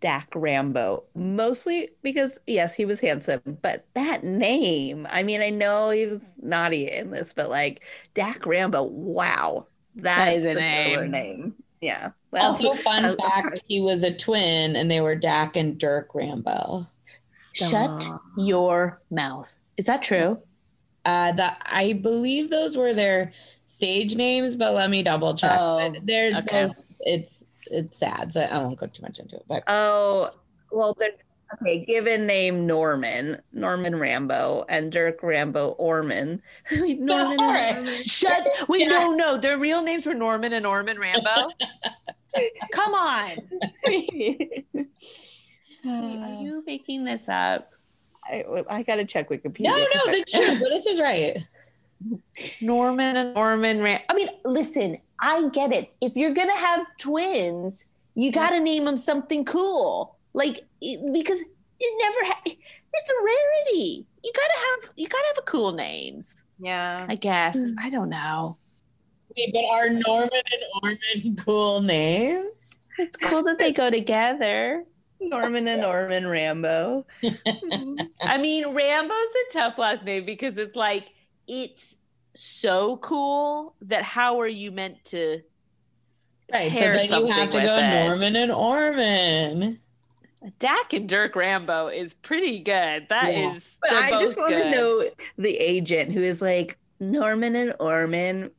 [0.00, 1.04] Dack Rambo.
[1.14, 6.20] Mostly because yes, he was handsome, but that name, I mean, I know he was
[6.42, 7.80] naughty in this, but like
[8.14, 9.66] Dack Rambo, wow.
[9.96, 11.10] That is That's a killer name.
[11.40, 11.54] name.
[11.80, 12.10] Yeah.
[12.30, 16.14] Well, Also, fun I- fact: he was a twin, and they were Dack and Dirk
[16.14, 16.82] Rambo.
[17.54, 18.20] Shut Stop.
[18.36, 19.54] your mouth.
[19.78, 20.38] Is that true?
[21.06, 23.32] Uh, that I believe those were their
[23.64, 25.56] stage names, but let me double check.
[25.58, 26.66] Oh, But they're okay.
[26.66, 26.82] both.
[27.00, 29.44] It's it's sad, so I won't go too much into it.
[29.48, 30.30] But Oh,
[30.72, 31.10] well, they're
[31.54, 31.84] okay.
[31.84, 36.42] Given name Norman, Norman Rambo, and Dirk Rambo Orman.
[36.70, 37.76] Norman All right.
[37.76, 38.04] Orman.
[38.04, 38.46] Shut.
[38.68, 39.36] Wait, no, no.
[39.36, 41.50] Their real names were Norman and Norman Rambo.
[42.72, 43.36] Come on.
[45.86, 47.70] Are you making this up?
[48.28, 49.66] I, I gotta check Wikipedia.
[49.66, 50.58] no, no, that's true.
[50.58, 51.38] But this is right.
[52.60, 54.00] Norman and Norman Ram.
[54.08, 55.92] I mean, listen, I get it.
[56.00, 62.32] If you're gonna have twins, you gotta name them something cool, like because it never.
[62.32, 62.42] Ha-
[62.98, 64.06] it's a rarity.
[64.24, 64.92] You gotta have.
[64.96, 66.44] You gotta have a cool names.
[66.58, 67.06] Yeah.
[67.08, 67.56] I guess.
[67.56, 67.74] Mm.
[67.78, 68.56] I don't know.
[69.36, 72.78] Wait, but are Norman and Orman cool names?
[72.98, 74.84] It's cool that they go together.
[75.20, 77.06] Norman and Norman Rambo.
[78.22, 81.08] I mean, Rambo's a tough last name because it's like
[81.48, 81.96] it's
[82.34, 85.40] so cool that how are you meant to
[86.52, 86.72] Right.
[86.72, 88.06] So then you have to go it.
[88.06, 89.80] Norman and Orman.
[90.60, 93.08] Dack and Dirk Rambo is pretty good.
[93.08, 93.50] That Yeah.
[93.52, 94.62] is, But I just want good.
[94.64, 98.52] to know the agent who is like Norman and Orman.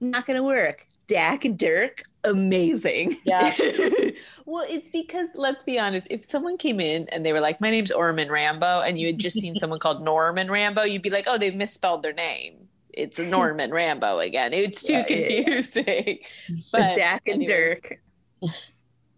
[0.00, 0.86] Not gonna work.
[1.06, 3.16] Dack and Dirk, amazing.
[3.24, 3.52] Yeah.
[4.46, 7.70] well, it's because let's be honest, if someone came in and they were like, "My
[7.70, 11.26] name's Orman Rambo," and you had just seen someone called Norman Rambo, you'd be like,
[11.28, 12.68] "Oh, they've misspelled their name.
[12.92, 15.42] It's Norman Rambo again." It's too Yeah, yeah, yeah.
[15.44, 16.18] confusing.
[16.72, 17.78] But Dack and anyway.
[17.82, 18.02] Dirk.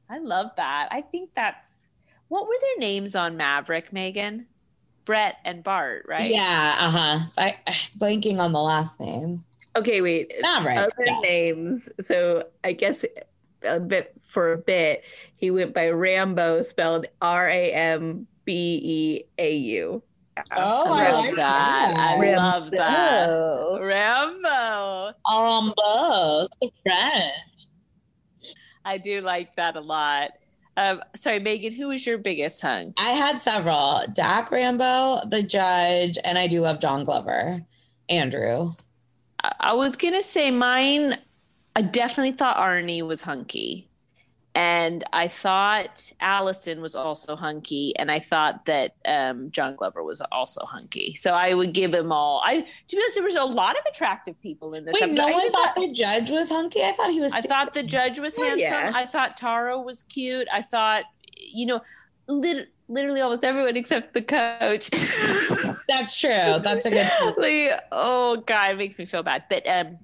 [0.08, 0.88] I love that.
[0.90, 1.86] I think that's
[2.28, 4.46] what were their names on Maverick, Megan?
[5.04, 6.30] Brett and Bart, right?
[6.30, 6.76] Yeah.
[6.78, 7.18] Uh huh.
[7.36, 7.54] I
[7.98, 9.44] blanking on the last name.
[9.76, 10.32] Okay, wait.
[10.40, 10.78] Not right.
[10.78, 11.20] Other Yeah.
[11.20, 11.88] names.
[12.04, 13.04] So I guess
[13.64, 15.02] a bit for a bit,
[15.36, 20.02] he went by Rambo, spelled R A M B E A U.
[20.56, 21.94] Oh, I I love like that.
[21.96, 22.36] I that.
[22.38, 23.78] love that.
[23.82, 25.12] Rambo.
[25.30, 26.46] Rambo,
[26.82, 27.66] French.
[28.84, 30.30] I do like that a lot.
[30.76, 32.94] Um, sorry, Megan, who was your biggest hunk?
[32.98, 34.04] I had several.
[34.14, 37.60] Dack Rambo, the judge, and I do love John Glover.
[38.08, 38.70] Andrew.
[39.60, 41.18] I, was gonna say mine.
[41.74, 43.88] I definitely thought Arnie was hunky,
[44.54, 50.20] and I thought Allison was also hunky, and I thought that um, John Glover was
[50.32, 51.14] also hunky.
[51.14, 52.42] So I would give him all.
[52.44, 54.94] I to be honest, there was a lot of attractive people in this.
[54.94, 55.16] Wait, episode.
[55.16, 56.82] no one thought the judge was hunky?
[56.82, 58.58] I thought he was I thought the judge was handsome.
[58.58, 58.92] yeah.
[58.94, 60.48] I thought Taro was cute.
[60.52, 61.04] I thought,
[61.36, 61.80] you know,
[62.28, 64.90] lit- literally almost everyone except the coach.
[65.88, 66.58] That's true.
[66.62, 67.38] That's a good point.
[67.38, 69.44] like, oh god, it makes me feel bad.
[69.48, 69.98] But um,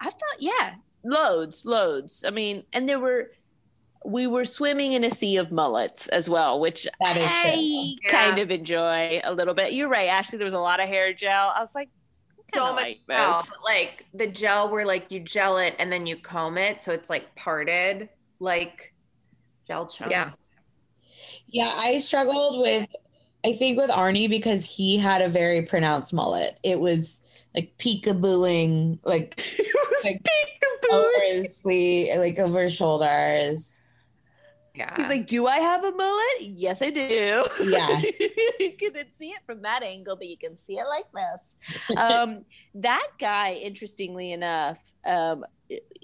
[0.00, 0.74] I thought, yeah,
[1.04, 2.24] loads, loads.
[2.26, 3.32] I mean, and there were.
[4.02, 7.52] We were swimming in a sea of mullets as well, which That is I
[8.00, 8.08] true.
[8.10, 8.42] kind Yeah.
[8.44, 9.74] of enjoy a little bit.
[9.74, 10.38] You're right, Ashley.
[10.38, 11.52] There was a lot of hair gel.
[11.54, 11.90] I was like,
[12.54, 15.92] I so much like gel, but, like the gel where like you gel it and
[15.92, 18.94] then you comb it so it's like parted like
[19.66, 20.10] gel chunk.
[20.12, 20.30] yeah.
[21.52, 22.88] Yeah, I struggled with,
[23.44, 26.58] I think with Arnie because he had a very pronounced mullet.
[26.62, 27.20] It was
[27.54, 29.42] like peekabooing, like
[30.04, 30.20] like
[30.92, 33.79] over his sleeve, like over his shoulders.
[34.80, 34.96] Yeah.
[34.96, 36.40] He's like, "Do I have a mullet?
[36.40, 38.00] Yes, I do." Yeah.
[38.60, 41.96] you couldn't see it from that angle, but you can see it like this.
[41.98, 45.44] Um, that guy, interestingly enough, um,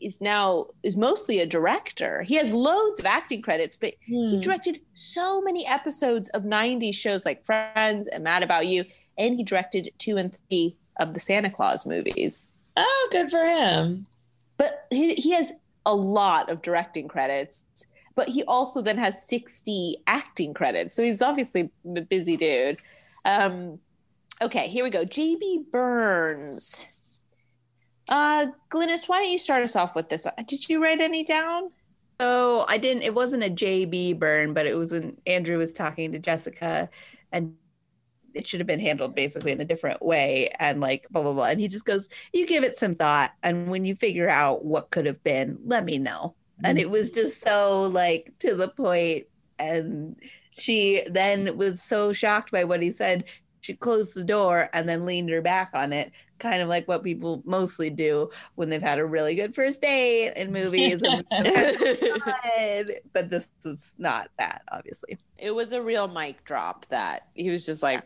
[0.00, 2.22] is now is mostly a director.
[2.22, 4.28] He has loads of acting credits, but Hmm.
[4.28, 8.84] he directed so many episodes of '90s shows like Friends and Mad About You,
[9.16, 12.50] and he directed two and three of the Santa Claus movies.
[12.76, 14.06] Oh, good for him.
[14.58, 15.54] But he, he has
[15.86, 17.64] a lot of directing credits,
[18.16, 20.94] but he also then has 60 acting credits.
[20.94, 22.78] So he's obviously a busy dude.
[23.24, 23.78] Um,
[24.42, 25.04] okay, here we go.
[25.04, 26.86] JB Burns.
[28.08, 30.26] Uh, Glynis, why don't you start us off with this?
[30.46, 31.70] Did you write any down?
[32.18, 33.02] Oh, I didn't.
[33.02, 36.88] It wasn't a JB burn, but it was when Andrew was talking to Jessica,
[37.30, 37.54] and
[38.32, 41.44] it should have been handled basically in a different way, and like blah blah blah.
[41.44, 44.90] And he just goes, "You give it some thought, and when you figure out what
[44.90, 46.34] could have been, let me know."
[46.64, 49.26] And it was just so like to the point,
[49.59, 50.16] and
[50.52, 53.24] she then was so shocked by what he said.
[53.61, 57.02] She closed the door and then leaned her back on it, kind of like what
[57.02, 61.02] people mostly do when they've had a really good first date in movies.
[61.02, 61.24] and
[63.12, 65.18] but this was not that, obviously.
[65.36, 68.04] It was a real mic drop that he was just like,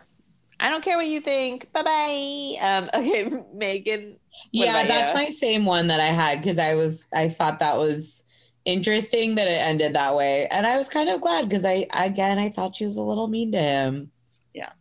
[0.61, 1.73] I don't care what you think.
[1.73, 2.57] Bye bye.
[2.61, 4.19] Um, okay, Megan.
[4.53, 5.15] Yeah, that's you?
[5.15, 8.23] my same one that I had because I was I thought that was
[8.65, 12.39] interesting that it ended that way, and I was kind of glad because I again
[12.39, 14.11] I thought she was a little mean to him.
[14.55, 14.73] Yeah.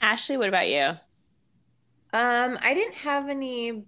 [0.00, 0.96] Ashley, what about you?
[2.12, 3.84] Um, I didn't have any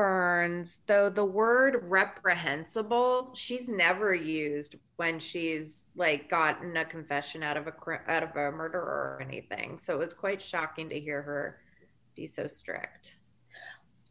[0.00, 7.58] burns, though the word reprehensible, she's never used when she's like gotten a confession out
[7.58, 9.78] of a cr- out of a murderer or anything.
[9.78, 11.58] So it was quite shocking to hear her
[12.16, 13.16] be so strict.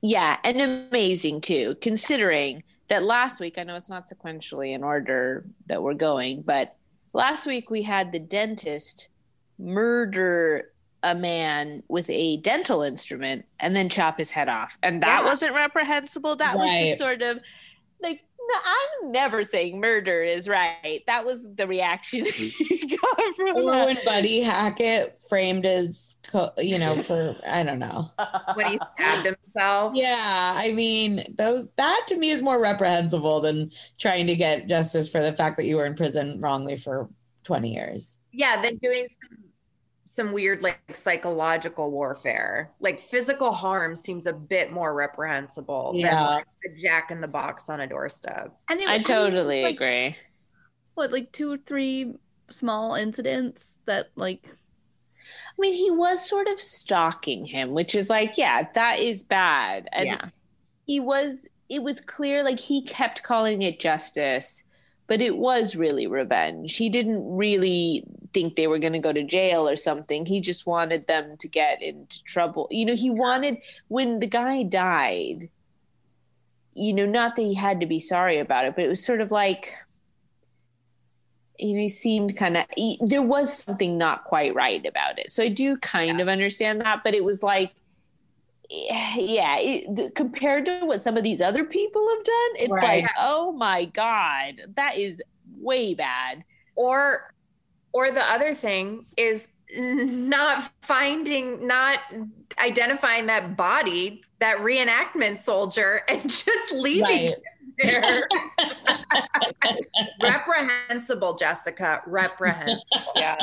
[0.04, 5.46] Yeah, and amazing too, considering that last week, I know it's not sequentially in order
[5.68, 6.76] that we're going, but
[7.14, 9.10] last week we had the dentist
[9.58, 10.72] murder
[11.02, 14.78] a man with a dental instrument and then chop his head off.
[14.84, 15.26] And that Yeah.
[15.30, 16.36] wasn't reprehensible.
[16.36, 17.40] That was just sort of
[18.02, 18.24] like,
[18.66, 21.02] I'm never saying murder is right.
[21.08, 22.66] That was the reaction mm-hmm.
[22.66, 23.86] he got from Or that.
[23.86, 28.04] when Buddy Hackett framed his, co- you know, for I don't know.
[28.56, 29.94] When he stabbed himself.
[29.96, 35.10] Yeah, I mean, those that to me is more reprehensible than trying to get justice
[35.10, 37.10] for the fact that you were in prison wrongly for
[37.44, 38.20] 20 years.
[38.32, 39.08] Yeah, then doing
[40.20, 42.72] some some weird like psychological warfare.
[42.80, 46.36] Like physical harm seems a bit more reprehensible than Yeah.
[46.36, 48.54] like a jack in the box on a doorstep.
[48.70, 50.16] And it I totally like, agree.
[50.96, 52.14] What, like two or three
[52.52, 58.38] small incidents that, like, I mean, he was sort of stalking him, which is like,
[58.38, 59.88] yeah, that is bad.
[59.94, 60.26] And yeah.
[60.86, 64.64] he was, it was clear, like, he kept calling it justice,
[65.10, 66.78] but it was really revenge.
[66.78, 70.28] He didn't really think they were going to go to jail or something.
[70.28, 72.68] He just wanted them to get into trouble.
[72.70, 73.58] You know, he wanted,
[73.88, 75.50] when the guy died,
[76.76, 79.20] you know, not that he had to be sorry about it, but it was sort
[79.20, 79.74] of like,
[81.58, 82.66] you know, he seemed kind of,
[83.02, 85.32] there was something not quite right about it.
[85.32, 87.72] So I do kind of understand that, but it was like,
[89.16, 93.04] yeah, it, compared to what some of these other people have done, it's Right.
[93.04, 95.22] like, oh my God, that is
[95.58, 96.44] way bad.
[96.76, 97.34] Or
[97.92, 102.00] Or the other thing is not finding, not
[102.64, 107.36] identifying that body, that reenactment soldier, and just leaving Right.
[107.78, 108.28] there.
[110.22, 112.02] reprehensible, Jessica.
[112.06, 113.14] Reprehensible.
[113.16, 113.38] Yeah.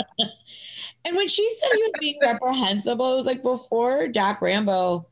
[1.05, 5.09] And when she said he was being reprehensible, it was like before Dack Rambo.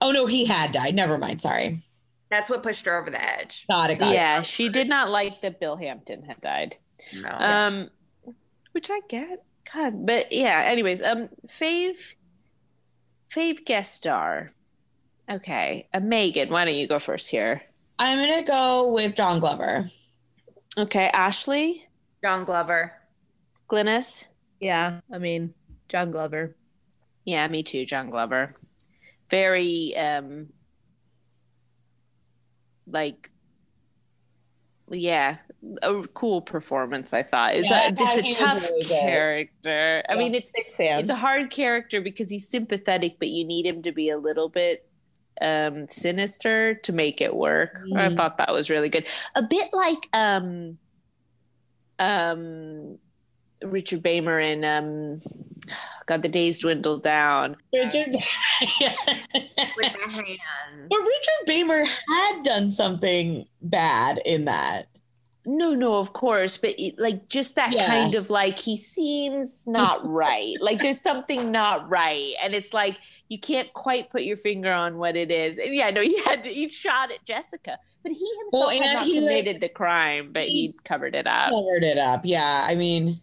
[0.00, 0.94] Oh no, he had died.
[0.94, 1.40] Never mind.
[1.40, 1.82] Sorry.
[2.30, 3.66] That's what pushed her over the edge.
[3.70, 3.98] Got it.
[3.98, 4.14] Got it.
[4.14, 6.76] yeah, she did not like that Bill Hampton had died.
[7.14, 7.30] No.
[7.30, 7.90] Um,
[8.72, 9.44] which I get.
[9.72, 10.62] God, but yeah.
[10.66, 12.14] Anyways, um, fave,
[13.30, 14.52] fave guest star.
[15.30, 17.62] Okay, uh, Megan, why don't you go first here?
[17.98, 19.90] I'm gonna go with John Glover.
[20.78, 21.86] Okay, Ashley,
[22.22, 22.92] John Glover.
[23.68, 24.28] Glynis.
[24.60, 25.00] Yeah.
[25.12, 25.54] I mean,
[25.88, 26.56] John Glover.
[27.24, 28.54] Yeah, me too, John Glover.
[29.30, 30.48] Very um
[32.86, 33.30] like
[34.90, 35.38] yeah,
[35.82, 37.54] a cool performance I thought.
[37.54, 40.02] It's Yeah, a, I it's a tough really character.
[40.08, 40.18] I Yeah.
[40.18, 40.52] mean, it's
[40.96, 44.48] it's a hard character because he's sympathetic, but you need him to be a little
[44.48, 44.88] bit
[45.40, 47.80] um sinister to make it work.
[47.94, 48.16] I Mhm.
[48.16, 49.08] thought that was really good.
[49.34, 50.78] A bit like um
[51.98, 52.98] um
[53.62, 55.22] Richard Beymer in um
[56.06, 57.56] God, the days dwindled down.
[57.72, 58.12] Richard.
[58.12, 60.88] With the hand.
[60.88, 64.86] But Richard Beymer had done something bad in that.
[65.44, 67.86] No, no, of course, but it, like just that Yeah.
[67.86, 70.54] kind of like he seems not right.
[70.60, 74.98] like there's something not right, and it's like you can't quite put your finger on
[74.98, 75.58] what it is.
[75.58, 78.94] And yeah, no, he had to, he shot at Jessica, but he himself Well, had
[78.96, 81.50] not he, like- committed the crime, but he, covered it up.
[81.50, 82.20] Covered it up.
[82.24, 82.64] Yeah.
[82.68, 83.16] I mean,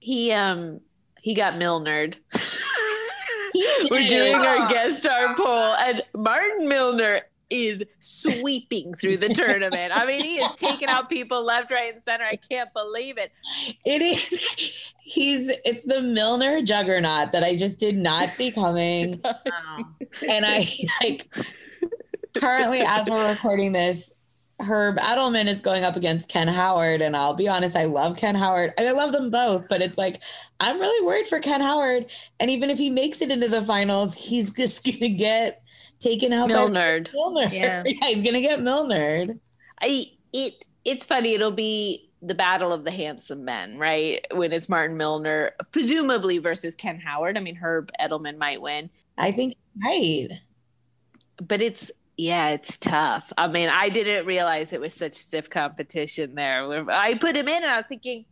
[0.00, 0.80] He um
[1.20, 2.18] he got Milnered.
[3.90, 7.20] We're doing our guest star poll, and Martin Milner
[7.50, 9.92] is sweeping through the tournament.
[9.94, 12.24] I mean, he is taking out people left, right, and center.
[12.24, 13.32] I can't believe it.
[13.84, 14.90] It is.
[15.00, 15.50] He's.
[15.64, 19.20] It's the Milner juggernaut that I just did not see coming.
[20.26, 20.66] And I
[21.02, 21.32] like
[22.34, 24.12] currently as we're recording this,
[24.60, 28.34] Herb Edelman is going up against Ken Howard, and I'll be honest, I love Ken
[28.34, 28.72] Howard.
[28.76, 30.20] and I love them both, but it's like
[30.60, 32.06] I'm really worried for Ken Howard,
[32.40, 35.62] and even if he makes it into the finals, he's just gonna get
[36.00, 37.10] taken out by Milnered.
[37.14, 37.48] Milner.
[37.52, 37.82] Yeah.
[37.84, 39.38] he's gonna get Milnered.
[39.80, 40.54] I it
[40.84, 41.34] it's funny.
[41.34, 44.26] It'll be the battle of the handsome men, right?
[44.34, 47.36] When it's Martin Milner, presumably versus Ken Howard.
[47.36, 49.54] I mean, Herb Edelman might win, I think
[49.84, 50.28] right.
[51.46, 53.32] but it's yeah, it's tough.
[53.38, 56.84] I mean, I didn't realize it was such stiff competition there.
[56.90, 58.24] I put him in, and I was thinking,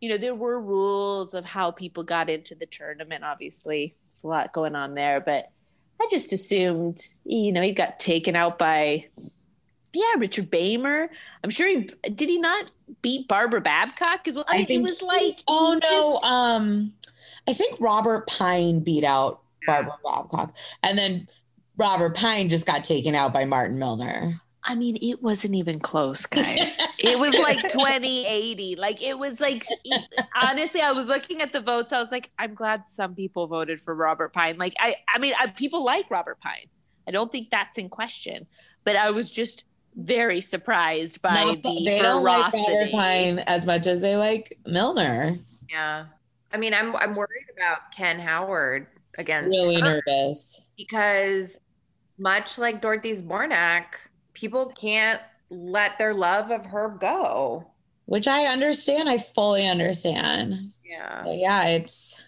[0.00, 3.22] you know, there were rules of how people got into the tournament.
[3.22, 5.50] Obviously, it's a lot going on there, but
[6.00, 9.06] I just assumed, you know, he got taken out by.
[9.92, 11.08] Yeah, Richard Beymer.
[11.44, 12.28] I'm sure he did.
[12.28, 12.72] He not
[13.02, 14.24] beat Barbara Babcock?
[14.24, 16.92] Because I, mean, it was like, oh no, just- um,
[17.46, 21.28] I think Robert Pine beat out Barbara Babcock, and then
[21.76, 24.34] Robert Pine just got taken out by Martin Milner.
[24.66, 26.78] I mean, it wasn't even close, guys.
[26.98, 28.76] it was like 2080.
[28.76, 29.66] Like, it was like,
[30.42, 31.92] honestly, I was looking at the votes.
[31.92, 34.56] I was like, I'm glad some people voted for Robert Pine.
[34.56, 36.66] Like, I, I mean, I, people like Robert Pine.
[37.06, 38.46] I don't think that's in question,
[38.84, 39.64] but I was just
[39.96, 42.52] very surprised by Not the that- they don't like.
[42.54, 45.36] Robert Pine as much as they like Milner.
[45.70, 46.06] Yeah.
[46.52, 48.86] I mean, I'm I'm worried about Ken Howard
[49.18, 50.64] against Really her nervous.
[50.78, 51.58] because
[52.18, 53.84] much like Dorothy's Zbornak,
[54.32, 55.20] people can't
[55.50, 57.66] let their love of her go.
[58.06, 59.08] Which I understand.
[59.08, 60.54] I fully understand.
[60.84, 61.22] Yeah.
[61.24, 62.24] But yeah, it's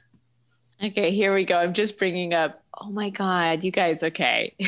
[0.83, 1.59] Okay, here we go.
[1.59, 2.63] I'm just bringing up.
[2.79, 4.55] Oh my God, you guys, okay.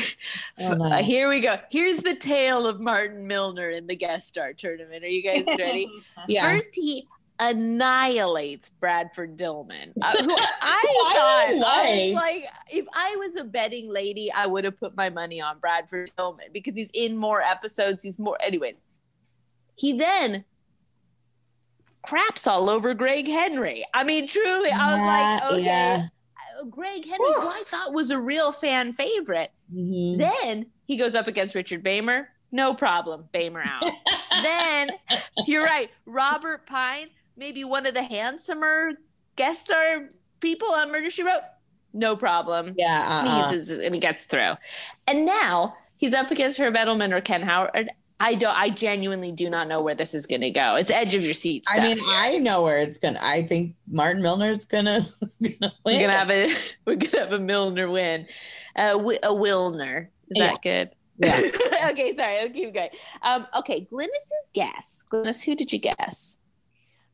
[0.61, 0.97] Oh, no.
[0.97, 1.57] Here we go.
[1.71, 5.03] Here's the tale of Martin Milner in the guest star tournament.
[5.03, 5.89] Are you guys ready?
[6.27, 6.51] yeah.
[6.51, 7.07] First, he
[7.39, 10.83] annihilates Bradford Dillman, uh, who I
[11.13, 12.43] thought I like.
[12.71, 16.51] if I was a betting lady, I would have put my money on Bradford Dillman
[16.53, 18.03] because he's in more episodes.
[18.03, 18.81] He's more, anyways.
[19.75, 20.43] He then
[22.01, 23.85] craps all over Greg Henry.
[23.93, 26.07] I mean, truly, I was like, okay, Yeah.
[26.61, 29.51] uh, Greg Henry, who I thought was a real fan favorite.
[29.73, 30.17] Mhm.
[30.17, 32.27] Then he goes up against Richard Beymer.
[32.51, 33.25] No problem.
[33.33, 33.83] Beymer out.
[34.43, 34.89] then
[35.45, 35.91] you're right.
[36.05, 37.09] Robert Pine,
[37.39, 38.91] maybe one of the handsomer
[39.35, 40.09] guest star
[40.41, 41.41] people on Murder She Wrote.
[41.93, 42.75] No problem.
[42.77, 43.07] Yeah.
[43.09, 43.49] uh-uh.
[43.49, 44.53] Sneezes and he gets through.
[45.07, 47.89] And now he's up against Herb Edelman or Ken Howard.
[48.21, 48.55] I don't.
[48.55, 50.75] I genuinely do not know where this is going to go.
[50.75, 51.85] It's edge of your seat stuff.
[51.85, 53.17] I mean, I know where it's gonna.
[53.21, 54.99] I think Martin Milner's gonna,
[55.41, 55.71] gonna win.
[55.85, 56.53] we're gonna have a
[56.85, 58.27] we're gonna have a Milner win,
[58.75, 60.07] uh, a Wilner.
[60.31, 60.47] Is Yeah.
[60.47, 60.89] that good?
[61.19, 61.89] Yeah.
[61.91, 62.39] okay, sorry.
[62.39, 62.89] I'll keep going.
[63.21, 65.05] Um, okay, Glynis's guess.
[65.09, 66.37] Glynis, who did you guess?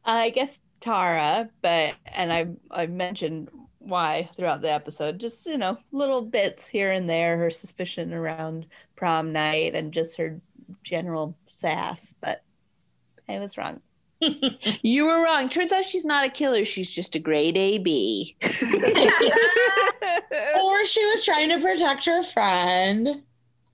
[0.05, 3.49] I guess Tara, but and I I mentioned
[3.79, 5.19] why throughout the episode.
[5.19, 10.17] Just you know, little bits here and there, her suspicion around prom night and just
[10.17, 10.37] her
[10.83, 12.13] general sass.
[12.21, 12.43] But
[13.27, 13.81] I was wrong.
[14.81, 15.49] You were wrong.
[15.49, 16.65] Turns out she's not a killer.
[16.65, 18.35] She's just a grade AB.
[18.43, 18.49] or
[20.85, 23.23] she was trying to protect her friend.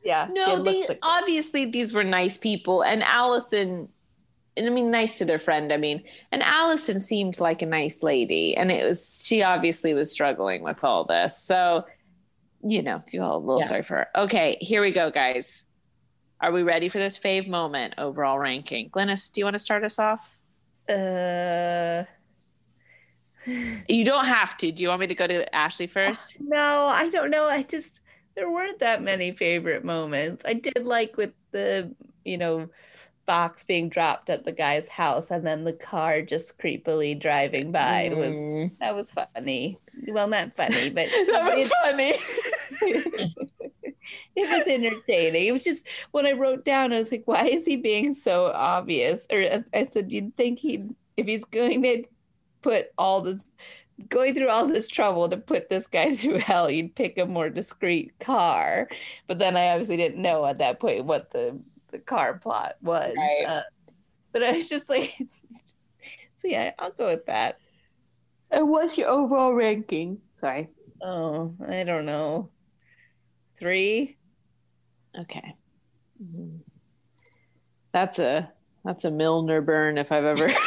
[0.03, 0.27] Yeah.
[0.31, 2.83] no, it they, like obviously these were nice people.
[2.83, 3.89] And Allison,
[4.57, 5.71] and I mean, nice to their friend.
[5.71, 8.55] I mean, and Allison seemed like a nice lady.
[8.57, 11.37] And it was, she obviously was struggling with all this.
[11.37, 11.85] So,
[12.63, 13.65] you know, feel a little Yeah.
[13.67, 14.07] sorry for her.
[14.15, 15.65] Okay, here we go, guys.
[16.41, 18.89] Are we ready for this fave moment overall ranking?
[18.89, 20.27] Glynis, do you want to start us off?
[20.89, 22.03] uh
[23.87, 24.71] You don't have to.
[24.71, 26.37] Do you want me to go to Ashley first?
[26.39, 27.45] no, I don't know.
[27.45, 28.01] I just
[28.35, 30.43] there weren't that many favorite moments.
[30.45, 32.69] I did like with the, you know,
[33.25, 38.09] box being dropped at the guy's house and then the car just creepily driving by
[38.09, 38.71] was Mm.
[38.79, 39.77] that was funny.
[40.07, 42.13] Well, not funny, but that was funny.
[44.35, 45.45] it was entertaining.
[45.47, 48.47] It was just when I wrote down, I was like, why is he being so
[48.47, 49.25] obvious?
[49.31, 52.03] Or I- I said, you'd think he'd, if he's going to
[52.61, 53.39] put all this,
[54.09, 57.49] going through all this trouble to put this guy through hell, you'd pick a more
[57.49, 58.87] discreet car.
[59.27, 61.57] But then I obviously didn't know at that point what the,
[61.91, 63.13] the car plot was.
[63.17, 63.45] Right.
[63.47, 63.63] Uh,
[64.31, 65.15] but I was just like,
[66.37, 67.57] so yeah, I'll go with that.
[68.49, 70.21] and what's your overall ranking?
[70.33, 70.69] Sorry.
[71.01, 72.49] Oh, I don't know.
[73.59, 74.17] Three?
[75.19, 75.55] Okay.
[76.23, 76.59] Mhm.
[77.91, 78.51] That's a
[78.85, 80.49] that's a Milner burn if I've ever.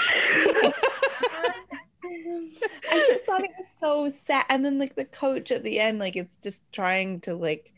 [2.90, 4.44] I just thought it was so sad.
[4.48, 7.72] And then like the coach at the end, like it's just trying to like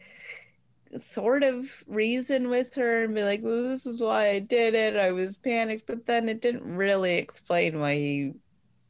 [1.04, 4.96] sort of reason with her and be like, well, this is why I did it.
[4.96, 8.32] I was panicked, but then it didn't really explain why he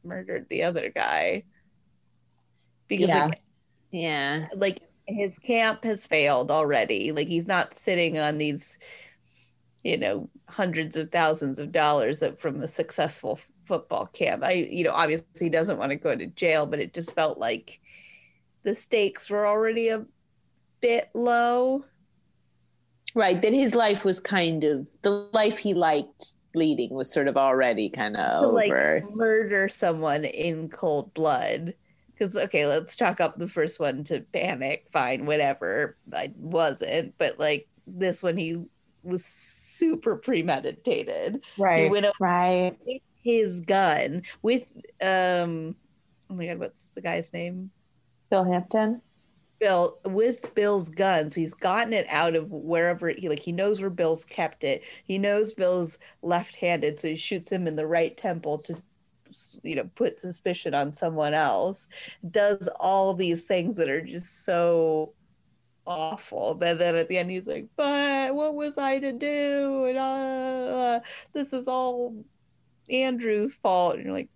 [0.03, 1.43] murdered the other guy.
[2.87, 3.25] Because Yeah.
[3.27, 3.41] like,
[3.91, 4.47] yeah.
[4.55, 7.11] like his camp has failed already.
[7.11, 8.77] Like he's not sitting on these,
[9.83, 14.43] you know, hundreds of thousands of dollars that from a successful football camp.
[14.43, 17.37] I, you know, obviously he doesn't want to go to jail, but it just felt
[17.37, 17.79] like
[18.63, 20.05] the stakes were already a
[20.81, 21.85] bit low.
[23.15, 23.41] Right.
[23.41, 27.89] That his life was kind of the life he liked leading was sort of already
[27.89, 29.03] kind of to like over.
[29.13, 31.73] murder someone in cold blood.
[32.13, 34.87] Because okay, let's chalk up the first one to panic.
[34.91, 35.97] Fine, whatever.
[36.13, 38.63] I wasn't, but like this one, he
[39.03, 41.41] was super premeditated.
[41.57, 41.77] Right.
[41.83, 41.91] He Right.
[41.91, 43.01] went over right.
[43.23, 44.63] his gun with
[45.01, 45.75] um.
[46.29, 47.71] Oh my god, what's the guy's name?
[48.29, 49.01] Bill Hampton.
[49.59, 51.33] Bill with Bill's guns.
[51.35, 54.83] He's gotten it out of wherever he like he knows where Bill's kept it.
[55.05, 58.81] He knows Bill's left-handed, so he shoots him in the right temple to
[59.63, 61.87] you know put suspicion on someone else.
[62.29, 65.13] Does all these things that are just so
[65.87, 66.53] awful.
[66.53, 70.99] But then at the end he's like, "But what was I to do?" And uh,
[71.33, 72.15] this is all
[72.89, 73.95] Andrew's fault.
[73.95, 74.29] And you're like,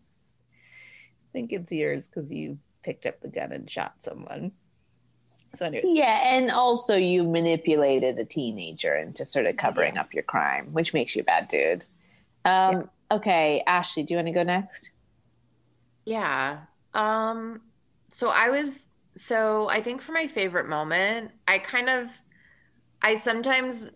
[0.54, 4.54] I think it's yours because you picked up the gun and shot someone.
[5.56, 10.24] So anyways, Yeah, and also you manipulated a teenager into sort of covering up your
[10.24, 11.86] crime, which makes you a bad dude.
[12.46, 14.94] Um, Okay, Ashley, do you want to go next?
[16.06, 16.60] Yeah.
[16.94, 17.62] Um
[18.10, 22.10] so I was so I think for my favorite moment, I kind of
[23.02, 23.90] I sometimes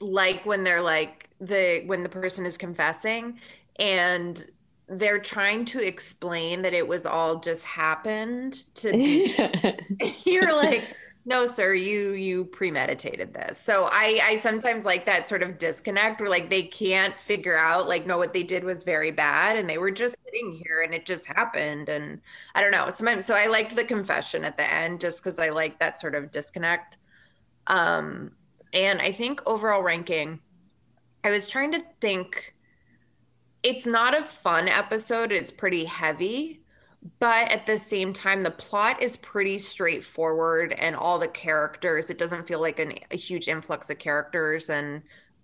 [0.00, 3.40] like when they're like the when the person is confessing
[3.76, 4.46] and
[4.88, 8.96] they're trying to explain that it was all just happened to
[10.24, 13.58] you're like no sir you you premeditated this.
[13.58, 17.88] So i i sometimes like that sort of disconnect where like they can't figure out
[17.88, 20.94] like no what they did was very bad and they were just sitting here and
[20.94, 22.20] it just happened and
[22.54, 22.88] i don't know.
[22.90, 26.14] Sometimes so i liked the confession at the end just because i like that sort
[26.14, 26.98] of disconnect.
[27.66, 28.30] Um
[28.72, 30.38] and i think overall ranking
[31.24, 32.54] i was trying to think
[33.62, 36.60] it's not a fun episode it's pretty heavy
[37.20, 42.18] but at the same time the plot is pretty straightforward and all the characters it
[42.18, 45.02] doesn't feel like an, a huge influx of characters and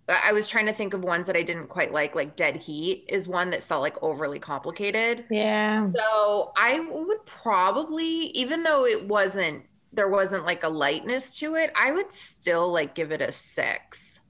[0.09, 3.05] I was trying to think of ones that I didn't quite like like Dead Heat
[3.09, 5.25] is one that felt like overly complicated.
[5.31, 5.89] yeah.
[5.95, 11.71] So I would probably even though it wasn't there wasn't like a lightness to it,
[11.77, 14.21] I would still like give it a 6.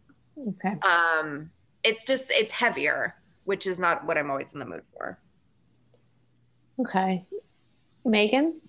[0.49, 0.77] Okay.
[0.83, 1.51] Um
[1.85, 5.19] it's just it's heavier, which is not what I'm always in the mood for.
[6.81, 7.27] Okay.
[8.05, 8.61] Megan?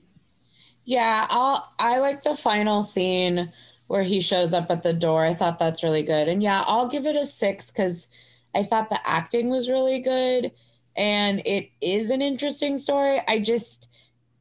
[0.86, 3.52] Yeah, I'll I like the final scene
[3.88, 5.24] where he shows up at the door.
[5.26, 6.28] I thought that's really good.
[6.28, 8.10] And yeah, I'll give it a six because
[8.56, 10.52] I thought the acting was really good.
[10.96, 13.20] and it is an interesting story.
[13.28, 13.90] I just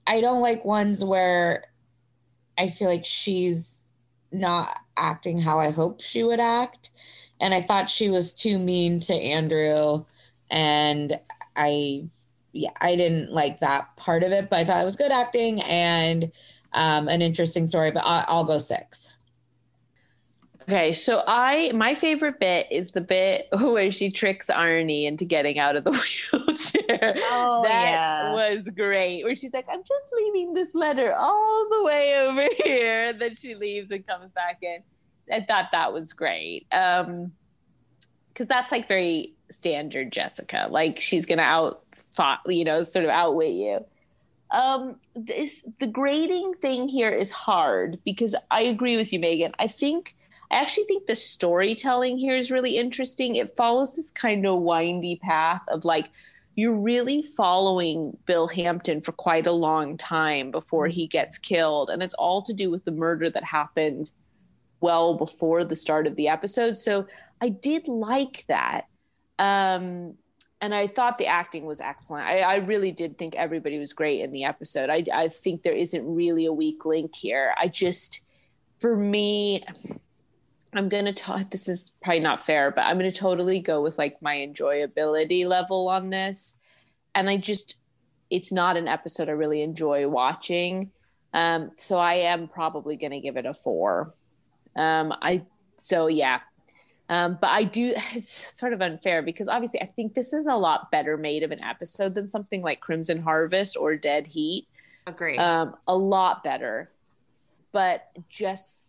[0.06, 1.64] I don't like ones where
[2.58, 3.84] I feel like she's
[4.32, 6.90] not acting how I hope she would act.
[7.40, 10.04] And I thought she was too mean to Andrew.
[10.52, 11.18] And
[11.56, 12.04] I,
[12.52, 15.60] yeah, I didn't like that part of it, but I thought it was good acting
[15.62, 16.30] and
[16.72, 17.90] um, an interesting story.
[17.90, 19.16] But I, I'll go six.
[20.62, 25.58] Okay, so I my favorite bit is the bit where she tricks Arnie into getting
[25.58, 25.90] out of the
[26.32, 27.14] wheelchair.
[27.16, 28.32] Oh, that yeah.
[28.32, 29.24] was great.
[29.24, 33.54] Where she's like, "I'm just leaving this letter all the way over here." Then she
[33.54, 34.78] leaves and comes back in.
[35.32, 36.66] I thought that was great.
[36.72, 37.32] Um,
[38.28, 40.68] because that's like very standard Jessica.
[40.70, 41.82] Like she's gonna out,
[42.46, 43.84] you know, sort of outwit you.
[44.50, 49.52] Um, this the grading thing here is hard because I agree with you, Megan.
[49.58, 50.14] I think
[50.50, 53.36] I actually think the storytelling here is really interesting.
[53.36, 56.10] It follows this kind of windy path of like
[56.54, 61.88] you're really following Bill Hampton for quite a long time before he gets killed.
[61.88, 64.12] And it's all to do with the murder that happened
[64.80, 66.76] well before the start of the episode.
[66.76, 67.06] So
[67.40, 68.86] I did like that.
[69.38, 70.14] Um,
[70.60, 72.24] and I thought the acting was excellent.
[72.24, 74.90] I, I, really did think everybody was great in the episode.
[74.90, 77.52] I, I think there isn't really a weak link here.
[77.58, 78.20] I just,
[78.78, 79.64] for me,
[80.72, 81.50] I'm gonna talk.
[81.50, 85.88] This is probably not fair, but I'm gonna totally go with like my enjoyability level
[85.88, 86.56] on this.
[87.14, 87.76] And I just,
[88.30, 90.92] it's not an episode I really enjoy watching.
[91.34, 94.14] Um, so I am probably gonna give it a four.
[94.76, 95.44] Um, I
[95.78, 96.40] so yeah.
[97.08, 97.94] Um, but I do.
[98.14, 101.50] It's sort of unfair because obviously I think this is a lot better made of
[101.50, 104.66] an episode than something like Crimson Harvest or Dead Heat.
[105.06, 105.36] Agree.
[105.36, 106.90] Um, a lot better,
[107.72, 108.82] but just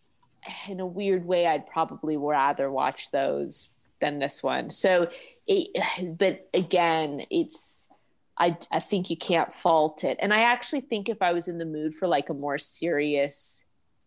[0.68, 3.70] in a weird way, I'd probably rather watch those
[4.00, 4.70] than this one.
[4.70, 5.10] So,
[5.48, 7.88] it, but again, it's
[8.38, 10.18] I I think you can't fault it.
[10.20, 13.66] And I actually think if I was in the mood for like a more serious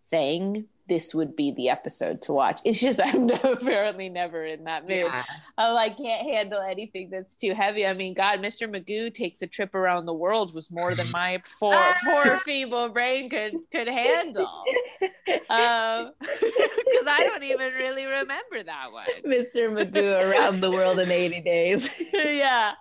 [0.08, 2.60] thing, this would be the episode to watch.
[2.64, 5.06] It's just I'm no, apparently never in that mood.
[5.06, 5.24] Yeah.
[5.58, 7.86] I like can't handle anything that's too heavy.
[7.86, 8.72] I mean, God, Mr.
[8.72, 13.30] Magoo takes a trip around the world was more than my poor poor feeble brain
[13.30, 14.64] could could handle.
[15.28, 19.06] Um, because I don't even really remember that one.
[19.26, 19.70] Mr.
[19.70, 21.88] Magoo around the world in 80 days.
[22.12, 22.72] yeah.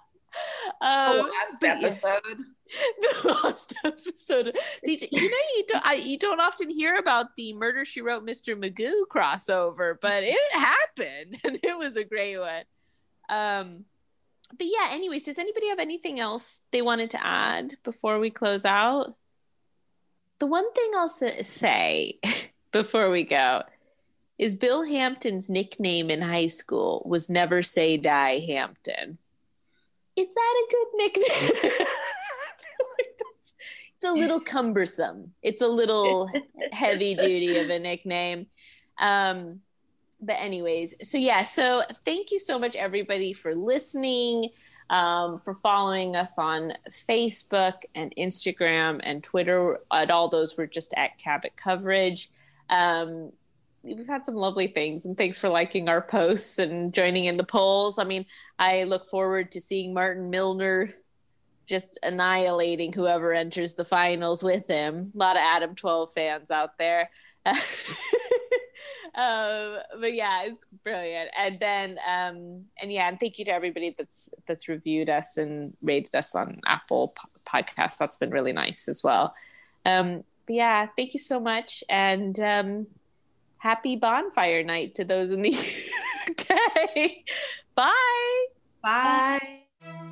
[0.82, 1.88] The Um, last but yeah.
[1.88, 2.38] episode.
[3.24, 4.58] the last episode.
[4.84, 8.26] These- You know, you don't I, you don't often hear about the Murder She Wrote,
[8.26, 8.56] Mr.
[8.60, 12.64] Magoo crossover, but it happened, and it was a great one.
[13.30, 13.86] Um,
[14.58, 14.90] but yeah.
[14.92, 19.16] Anyways, does anybody have anything else they wanted to add before we close out?
[20.40, 22.20] The one thing I'll say
[22.72, 23.64] before we go
[24.38, 29.18] is Bill Hampton's nickname in high school was Never Say Die Hampton.
[30.16, 31.72] Is that a good nickname?
[33.96, 35.34] it's a little cumbersome.
[35.42, 36.30] It's a little
[36.72, 38.48] heavy duty of a nickname.
[38.98, 39.62] Um,
[40.22, 44.50] but anyways, so yeah, so thank you so much everybody for listening,
[44.90, 46.74] um, for following us on
[47.08, 49.80] Facebook and Instagram and Twitter.
[49.92, 52.32] At all those we're just at Cabot Coverage.
[52.70, 53.32] Um,
[53.86, 57.44] we've had some lovely things, and thanks for liking our posts and joining in the
[57.44, 58.00] polls.
[58.00, 58.26] I mean,
[58.58, 60.94] I look forward to seeing Martin Milner
[61.66, 65.12] just annihilating whoever enters the finals with him.
[65.14, 67.10] A lot of Adam 12 fans out there.
[67.46, 67.56] um,
[70.00, 71.32] but yeah, it's brilliant.
[71.38, 75.76] And then, um, and yeah, and thank you to everybody that's that's reviewed us and
[75.82, 77.98] rated us on Apple po- Podcasts.
[77.98, 79.36] That's been really nice as well.
[79.86, 82.88] Um, but yeah, thank you so much, and um,
[83.66, 85.50] happy bonfire night to those in the
[86.30, 87.12] UK.
[87.74, 88.46] Bye.
[88.84, 90.12] Bye.